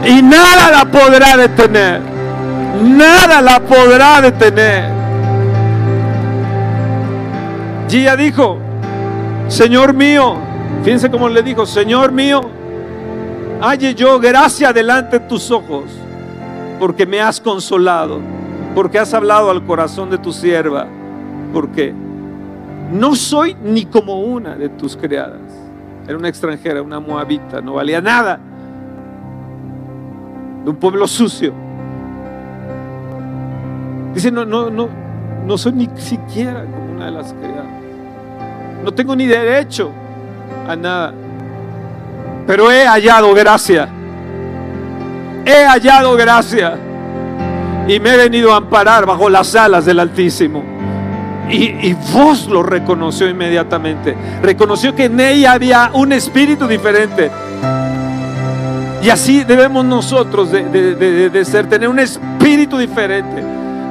[0.05, 2.01] Y nada la podrá detener.
[2.83, 4.91] Nada la podrá detener.
[7.91, 8.59] Ella dijo,
[9.49, 10.37] Señor mío,
[10.83, 12.62] fíjense cómo le dijo, Señor mío,
[13.63, 15.85] halle yo gracia delante de tus ojos,
[16.81, 18.21] porque me has consolado,
[18.75, 20.87] porque has hablado al corazón de tu sierva,
[21.53, 21.95] porque
[22.93, 25.41] no soy ni como una de tus criadas.
[26.07, 28.41] Era una extranjera, una moabita, no valía nada.
[30.65, 31.53] De un pueblo sucio.
[34.13, 34.89] Dice, no, no, no,
[35.47, 37.67] no soy ni siquiera como una de las criadas.
[38.85, 39.91] No tengo ni derecho
[40.69, 41.15] a nada
[42.47, 43.89] pero he hallado gracia.
[45.45, 46.79] He hallado gracia.
[47.89, 50.63] Y me he venido a amparar bajo las alas del Altísimo.
[51.51, 54.17] Y, vos lo reconoció inmediatamente.
[54.43, 57.31] Reconoció que en ella había un espíritu diferente.
[59.03, 63.43] Y así debemos nosotros de, ser, tener un espíritu diferente.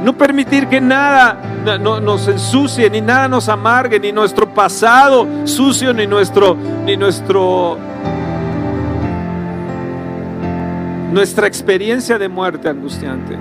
[0.03, 1.37] No permitir que nada
[1.79, 7.77] nos ensucie, ni nada nos amargue, ni nuestro pasado sucio, ni nuestro, ni nuestro
[11.11, 13.37] nuestra experiencia de muerte angustiante.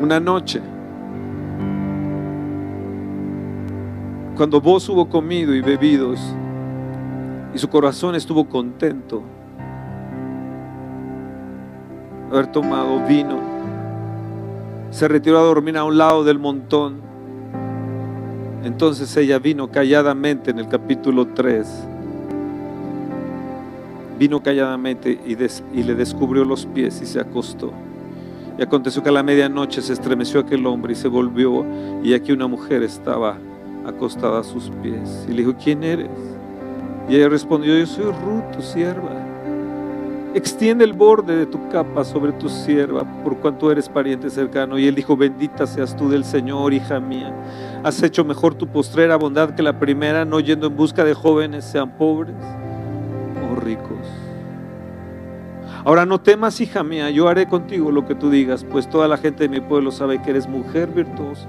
[0.00, 0.60] Una noche,
[4.36, 6.20] cuando vos hubo comido y bebidos,
[7.54, 9.22] y su corazón estuvo contento
[12.30, 13.38] haber tomado vino,
[14.90, 17.07] se retiró a dormir a un lado del montón
[18.64, 21.66] entonces ella vino calladamente en el capítulo 3.
[24.18, 25.36] Vino calladamente y,
[25.78, 27.72] y le descubrió los pies y se acostó.
[28.58, 31.64] Y aconteció que a la medianoche se estremeció aquel hombre y se volvió
[32.02, 33.38] y aquí una mujer estaba
[33.86, 35.26] acostada a sus pies.
[35.28, 36.10] Y le dijo, ¿quién eres?
[37.08, 39.27] Y ella respondió, yo soy Ruth, tu sierva.
[40.34, 44.78] Extiende el borde de tu capa sobre tu sierva, por cuanto eres pariente cercano.
[44.78, 47.32] Y él dijo, bendita seas tú del Señor, hija mía.
[47.82, 51.64] Has hecho mejor tu postrera bondad que la primera, no yendo en busca de jóvenes,
[51.64, 52.36] sean pobres
[53.50, 54.06] o ricos.
[55.84, 59.16] Ahora no temas, hija mía, yo haré contigo lo que tú digas, pues toda la
[59.16, 61.48] gente de mi pueblo sabe que eres mujer virtuosa.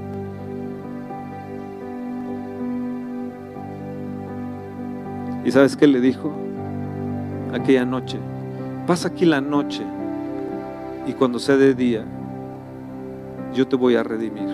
[5.43, 6.31] ¿Y sabes qué le dijo?
[7.53, 8.19] Aquella noche,
[8.89, 9.83] pasa aquí la noche
[11.05, 12.03] y cuando sea de día,
[13.53, 14.49] yo te voy a redimir.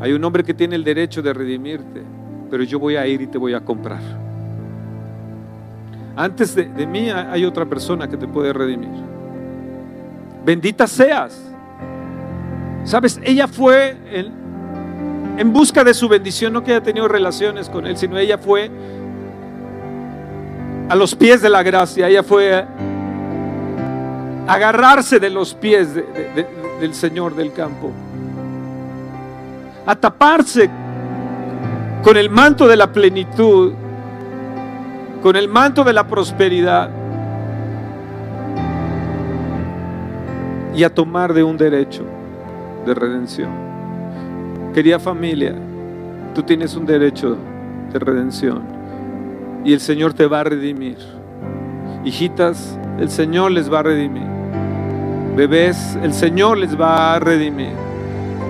[0.00, 2.02] Hay un hombre que tiene el derecho de redimirte,
[2.50, 4.00] pero yo voy a ir y te voy a comprar.
[6.16, 8.90] Antes de, mí hay otra persona que te puede redimir.
[10.44, 11.40] Bendita seas.
[12.82, 14.32] Sabes, ella fue en,
[15.38, 18.68] en busca de su bendición, no que haya tenido relaciones con él, sino ella fue
[20.88, 22.66] a los pies de la gracia, ella fue
[24.52, 27.90] agarrarse de los pies del Señor del campo,
[29.86, 30.70] a taparse
[32.02, 33.72] con el manto de la plenitud
[35.22, 36.90] con el manto de la prosperidad
[40.74, 42.04] y a tomar de un derecho
[42.86, 43.50] de redención.
[44.72, 45.54] Querida familia,
[46.34, 47.36] tú tienes un derecho
[47.92, 48.62] de redención
[49.64, 50.96] y el Señor te va a redimir.
[52.04, 54.39] Hijitas, el Señor les va a redimir.
[55.36, 57.72] Bebés, el Señor les va a redimir.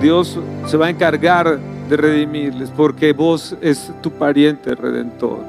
[0.01, 1.59] Dios se va a encargar
[1.89, 5.39] de redimirles porque vos es tu pariente redentor.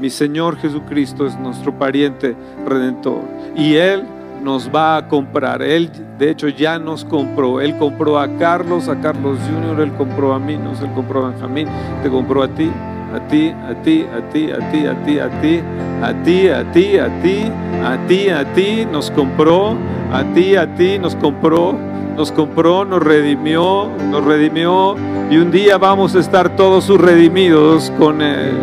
[0.00, 2.34] Mi Señor Jesucristo es nuestro pariente
[2.66, 3.20] redentor
[3.56, 4.02] y Él
[4.42, 5.62] nos va a comprar.
[5.62, 7.60] Él, de hecho, ya nos compró.
[7.60, 11.68] Él compró a Carlos, a Carlos Junior, Él compró a mí, Él compró a Benjamín,
[12.02, 12.70] te compró a ti,
[13.14, 15.60] a ti, a ti, a ti, a ti, a ti, a ti,
[16.00, 17.52] a ti, a ti, a ti,
[17.84, 19.76] a ti, a ti, nos compró,
[20.10, 21.76] a ti, a ti, nos compró,
[22.16, 24.96] nos compró, nos redimió, nos redimió
[25.30, 28.54] y un día vamos a estar todos sus redimidos con Él.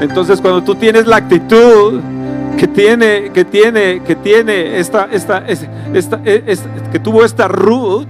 [0.00, 2.00] Entonces cuando tú tienes la actitud
[2.58, 8.06] que tiene, que tiene, que tiene esta, esta, esta, que tuvo esta Ruth,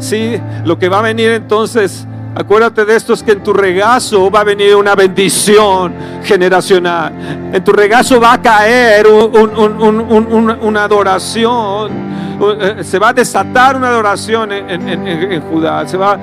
[0.00, 2.06] sí, lo que va a venir entonces,
[2.36, 7.50] acuérdate de esto es que en tu regazo va a venir una bendición generacional.
[7.52, 12.16] En tu regazo va a caer una adoración.
[12.38, 16.18] Eh, se va a desatar una adoración en, Judá, se va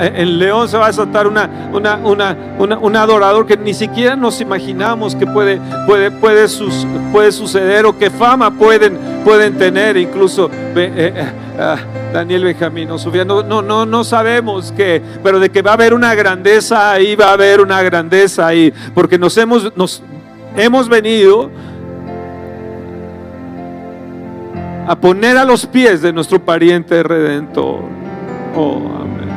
[0.00, 5.14] en León se va a desatar una, una, un adorador que ni siquiera nos imaginamos
[5.14, 6.46] que puede, puede, puede,
[7.12, 11.76] puede suceder o que fama pueden, pueden tener, incluso eh, eh, ah,
[12.12, 17.30] Daniel Benjamín no, sabemos qué, pero de que va a haber una grandeza ahí, va
[17.30, 19.72] a haber una grandeza ahí, porque nos hemos,
[20.56, 21.50] hemos venido
[24.86, 27.84] a poner a los pies de nuestro pariente redentor.
[28.56, 29.30] Oh, amén.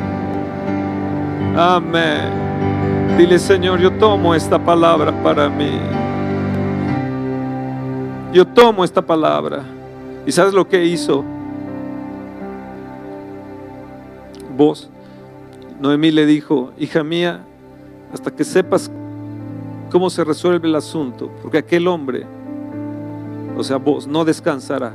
[1.56, 3.16] Amén.
[3.16, 5.78] Dile, Señor, yo tomo esta palabra para mí.
[8.32, 9.62] Yo tomo esta palabra.
[10.26, 11.24] ¿Y sabes lo que hizo?
[14.56, 14.88] Vos,
[15.80, 17.44] Noemí le dijo, hija mía,
[18.12, 18.90] hasta que sepas
[19.90, 22.24] cómo se resuelve el asunto, porque aquel hombre,
[23.56, 24.92] o sea, vos, no descansará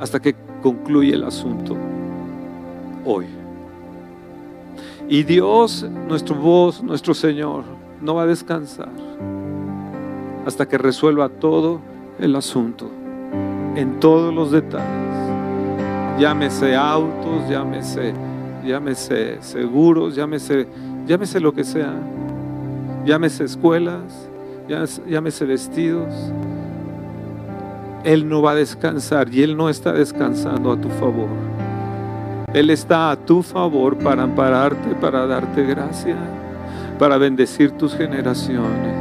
[0.00, 1.76] hasta que concluye el asunto
[3.04, 3.26] hoy.
[5.08, 7.64] Y Dios, nuestro voz, nuestro Señor,
[8.00, 8.90] no va a descansar
[10.46, 11.80] hasta que resuelva todo
[12.18, 12.88] el asunto,
[13.76, 14.86] en todos los detalles.
[16.18, 18.14] Llámese autos, llámese,
[18.64, 20.66] llámese seguros, llámese,
[21.06, 21.94] llámese lo que sea,
[23.04, 24.28] llámese escuelas,
[25.06, 26.12] llámese vestidos,
[28.04, 31.28] él no va a descansar y Él no está descansando a tu favor.
[32.54, 36.16] Él está a tu favor para ampararte, para darte gracia,
[36.98, 38.96] para bendecir tus generaciones.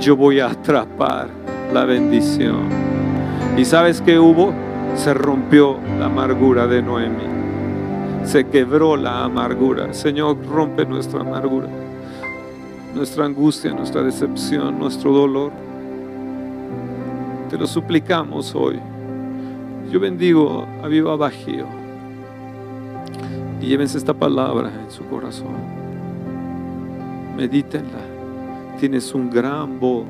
[0.00, 1.28] Yo voy a atrapar
[1.72, 2.68] la bendición.
[3.56, 4.52] ¿Y sabes qué hubo?
[4.96, 7.37] Se rompió la amargura de Noemi.
[8.28, 9.92] Se quebró la amargura.
[9.94, 11.68] Señor, rompe nuestra amargura,
[12.94, 15.50] nuestra angustia, nuestra decepción, nuestro dolor
[17.48, 18.78] te lo suplicamos hoy.
[19.90, 21.66] Yo bendigo a Viva Bajío.
[23.60, 25.56] Y llévense esta palabra en su corazón.
[27.36, 28.00] Medítenla.
[28.78, 30.04] Tienes un gran voz.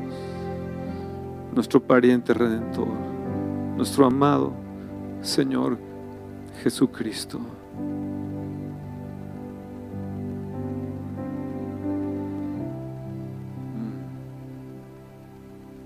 [1.54, 2.88] Nuestro pariente redentor.
[3.76, 4.52] Nuestro amado
[5.22, 5.78] Señor
[6.64, 7.38] Jesucristo.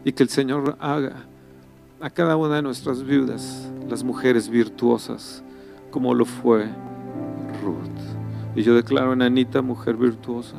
[0.04, 1.26] Y que el Señor haga
[2.00, 5.44] a cada una de nuestras viudas las mujeres virtuosas,
[5.90, 6.64] como lo fue
[7.62, 8.56] Ruth.
[8.56, 10.56] Y yo declaro en Anita mujer virtuosa.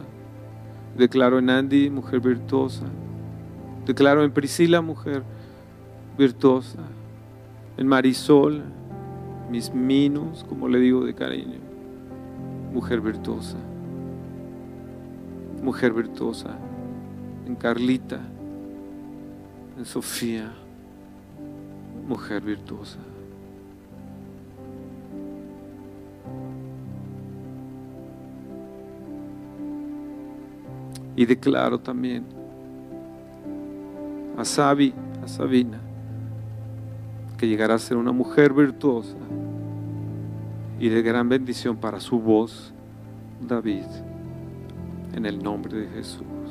[0.98, 2.86] Declaro en Andy mujer virtuosa.
[3.86, 5.24] Declaro en Priscila mujer
[6.18, 6.80] virtuosa.
[7.78, 8.64] En Marisol,
[9.50, 11.60] mis minos, como le digo de cariño,
[12.72, 13.58] mujer virtuosa.
[15.62, 16.52] Mujer virtuosa.
[17.46, 18.22] En Carlita,
[19.78, 20.52] en Sofía,
[22.08, 23.00] mujer virtuosa.
[31.16, 32.26] Y declaro también
[34.38, 34.94] a Sabi,
[35.24, 35.80] a Sabina,
[37.38, 39.16] que llegará a ser una mujer virtuosa
[40.80, 42.74] y de gran bendición para su voz,
[43.42, 43.86] David,
[45.14, 46.43] en el nombre de Jesús.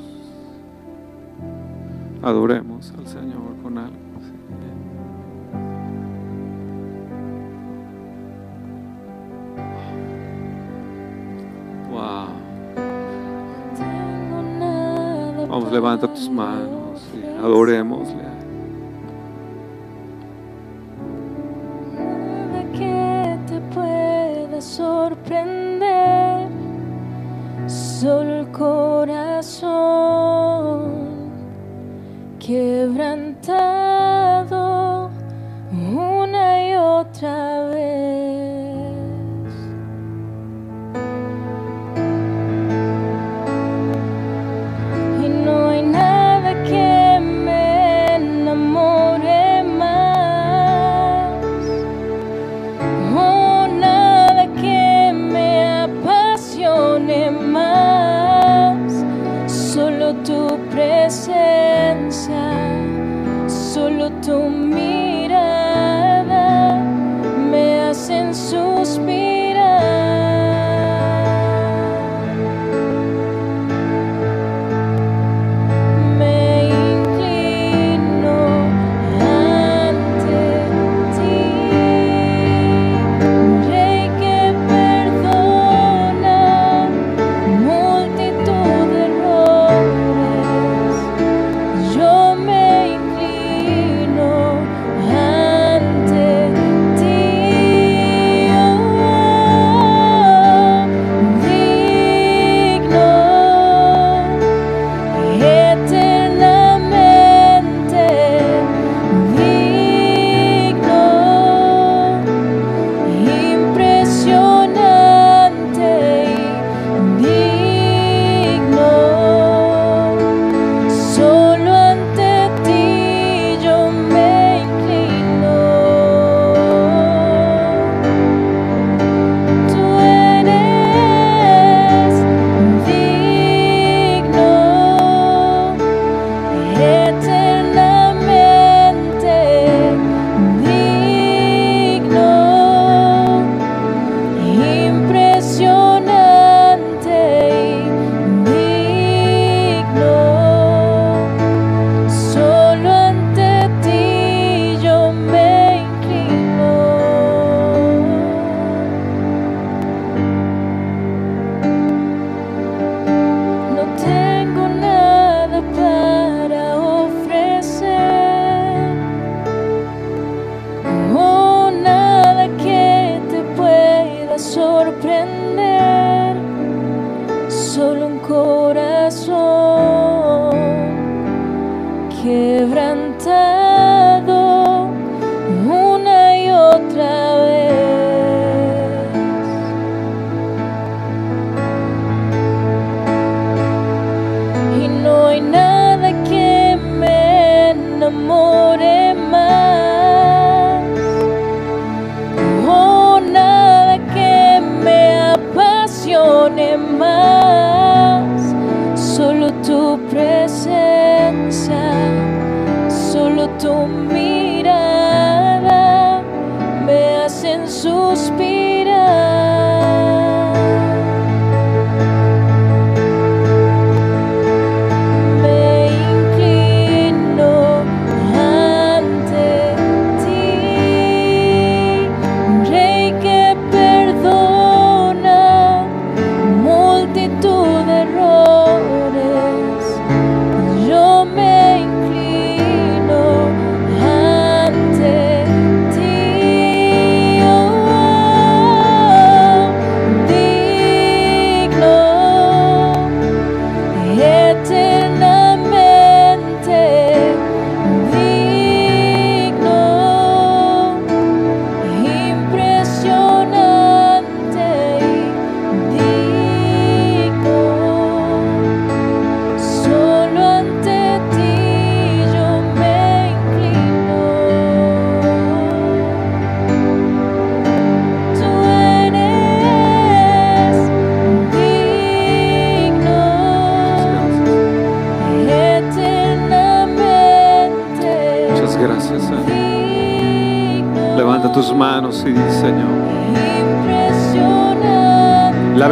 [2.23, 3.97] Adoremos al Señor con algo.
[11.91, 12.27] Wow.
[13.75, 18.23] Tengo nada Vamos, levanta tus manos y adorémosle.
[21.93, 26.47] Nada que te pueda sorprender,
[27.67, 29.22] solo el corazón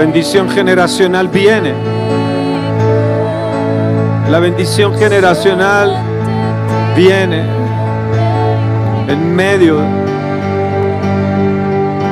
[0.01, 1.73] bendición generacional viene.
[4.31, 5.95] La bendición generacional
[6.97, 7.43] viene
[9.07, 9.79] en medio,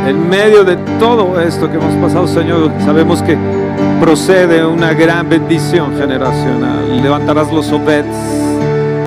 [0.08, 2.72] en medio de todo esto que hemos pasado, Señor.
[2.86, 3.36] Sabemos que
[4.00, 7.02] procede una gran bendición generacional.
[7.02, 8.18] Levantarás los Obeds,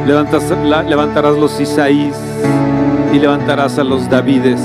[0.07, 2.17] levantarás los Isaís
[3.13, 4.61] y levantarás a los Davides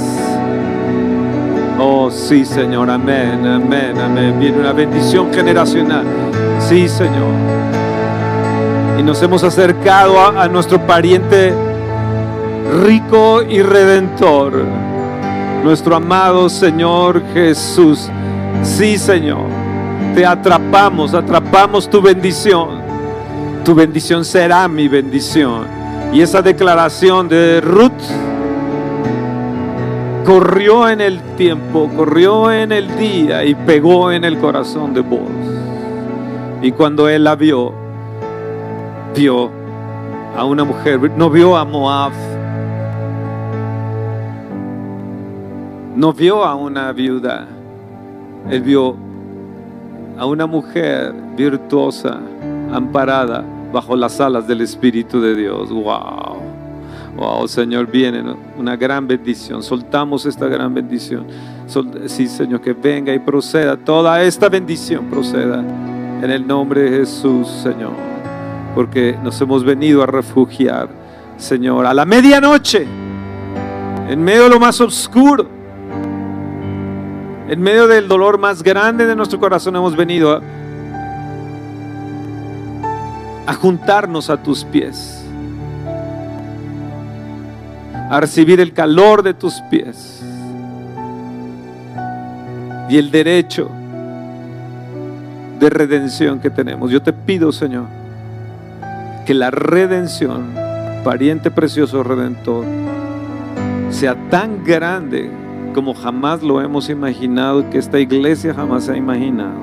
[2.17, 4.39] sí, Señor, amén, amén, amén.
[4.39, 6.03] Viene una bendición generacional.
[6.59, 7.31] Sí, Señor.
[8.99, 11.53] Y nos hemos acercado a, nuestro pariente
[12.83, 14.65] rico y redentor,
[15.63, 18.09] nuestro amado Señor Jesús.
[18.63, 19.45] Sí, Señor.
[20.15, 22.81] Te atrapamos, atrapamos tu bendición.
[23.63, 25.65] Tu bendición será mi bendición.
[26.11, 27.91] Y esa declaración de Ruth
[30.27, 35.21] corrió en el tiempo, corrió en el día y pegó en el corazón de vos.
[36.61, 37.73] Y cuando él la vio,
[39.15, 39.49] vio
[40.35, 42.11] a una mujer, no vio a Moab,
[45.95, 47.47] no vio a una viuda,
[48.49, 48.97] él vio
[50.17, 52.19] a una mujer virtuosa,
[52.73, 55.71] amparada bajo las alas del Espíritu de Dios.
[55.71, 56.36] ¡Wow!
[57.19, 58.23] Oh Señor, viene
[58.57, 59.63] una gran bendición.
[59.63, 61.25] Soltamos esta gran bendición.
[62.05, 63.75] Sí, Señor, que venga y proceda.
[63.75, 65.59] Toda esta bendición proceda
[66.21, 67.93] en el nombre de Jesús, Señor.
[68.75, 70.89] Porque nos hemos venido a refugiar,
[71.37, 72.85] Señor, a la medianoche,
[74.07, 75.47] en medio de lo más oscuro,
[77.49, 80.41] en medio del dolor más grande de nuestro corazón, hemos venido a,
[83.47, 85.16] a juntarnos a tus pies
[88.09, 90.23] a recibir el calor de tus pies
[92.89, 93.69] y el derecho
[95.59, 96.89] de redención que tenemos.
[96.89, 97.85] Yo te pido, Señor,
[99.25, 100.53] que la redención,
[101.03, 102.63] pariente precioso redentor,
[103.89, 105.29] sea tan grande
[105.73, 109.59] como jamás lo hemos imaginado, que esta iglesia jamás ha imaginado.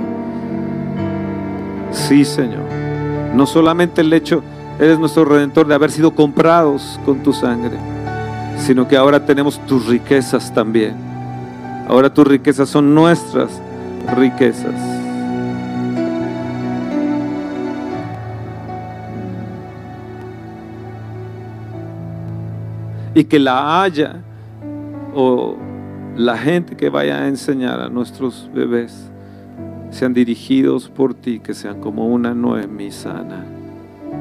[1.93, 2.63] Sí, Señor.
[3.35, 4.43] No solamente el hecho,
[4.79, 7.94] eres nuestro redentor de haber sido comprados con tu sangre
[8.59, 10.95] sino que ahora tenemos tus riquezas también.
[11.89, 13.61] Ahora tus riquezas son nuestras
[14.17, 14.75] riquezas.
[23.15, 24.17] Y que la haya
[25.15, 25.57] o
[26.17, 29.11] la gente que vaya a enseñar a nuestros bebés
[29.91, 33.45] sean dirigidos por ti, que sean como una Noemi sana,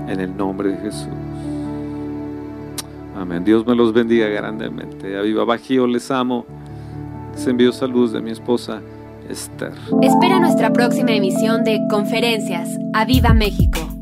[0.08, 1.33] en el nombre de Jesús.
[3.24, 3.46] Amén.
[3.46, 5.18] Dios me los bendiga grandemente.
[5.18, 6.46] A Viva Bajío les amo.
[7.32, 8.82] Les envío saludos de mi esposa
[9.30, 9.72] Esther.
[10.02, 12.78] Espera nuestra próxima emisión de Conferencias.
[12.92, 13.93] A Viva México.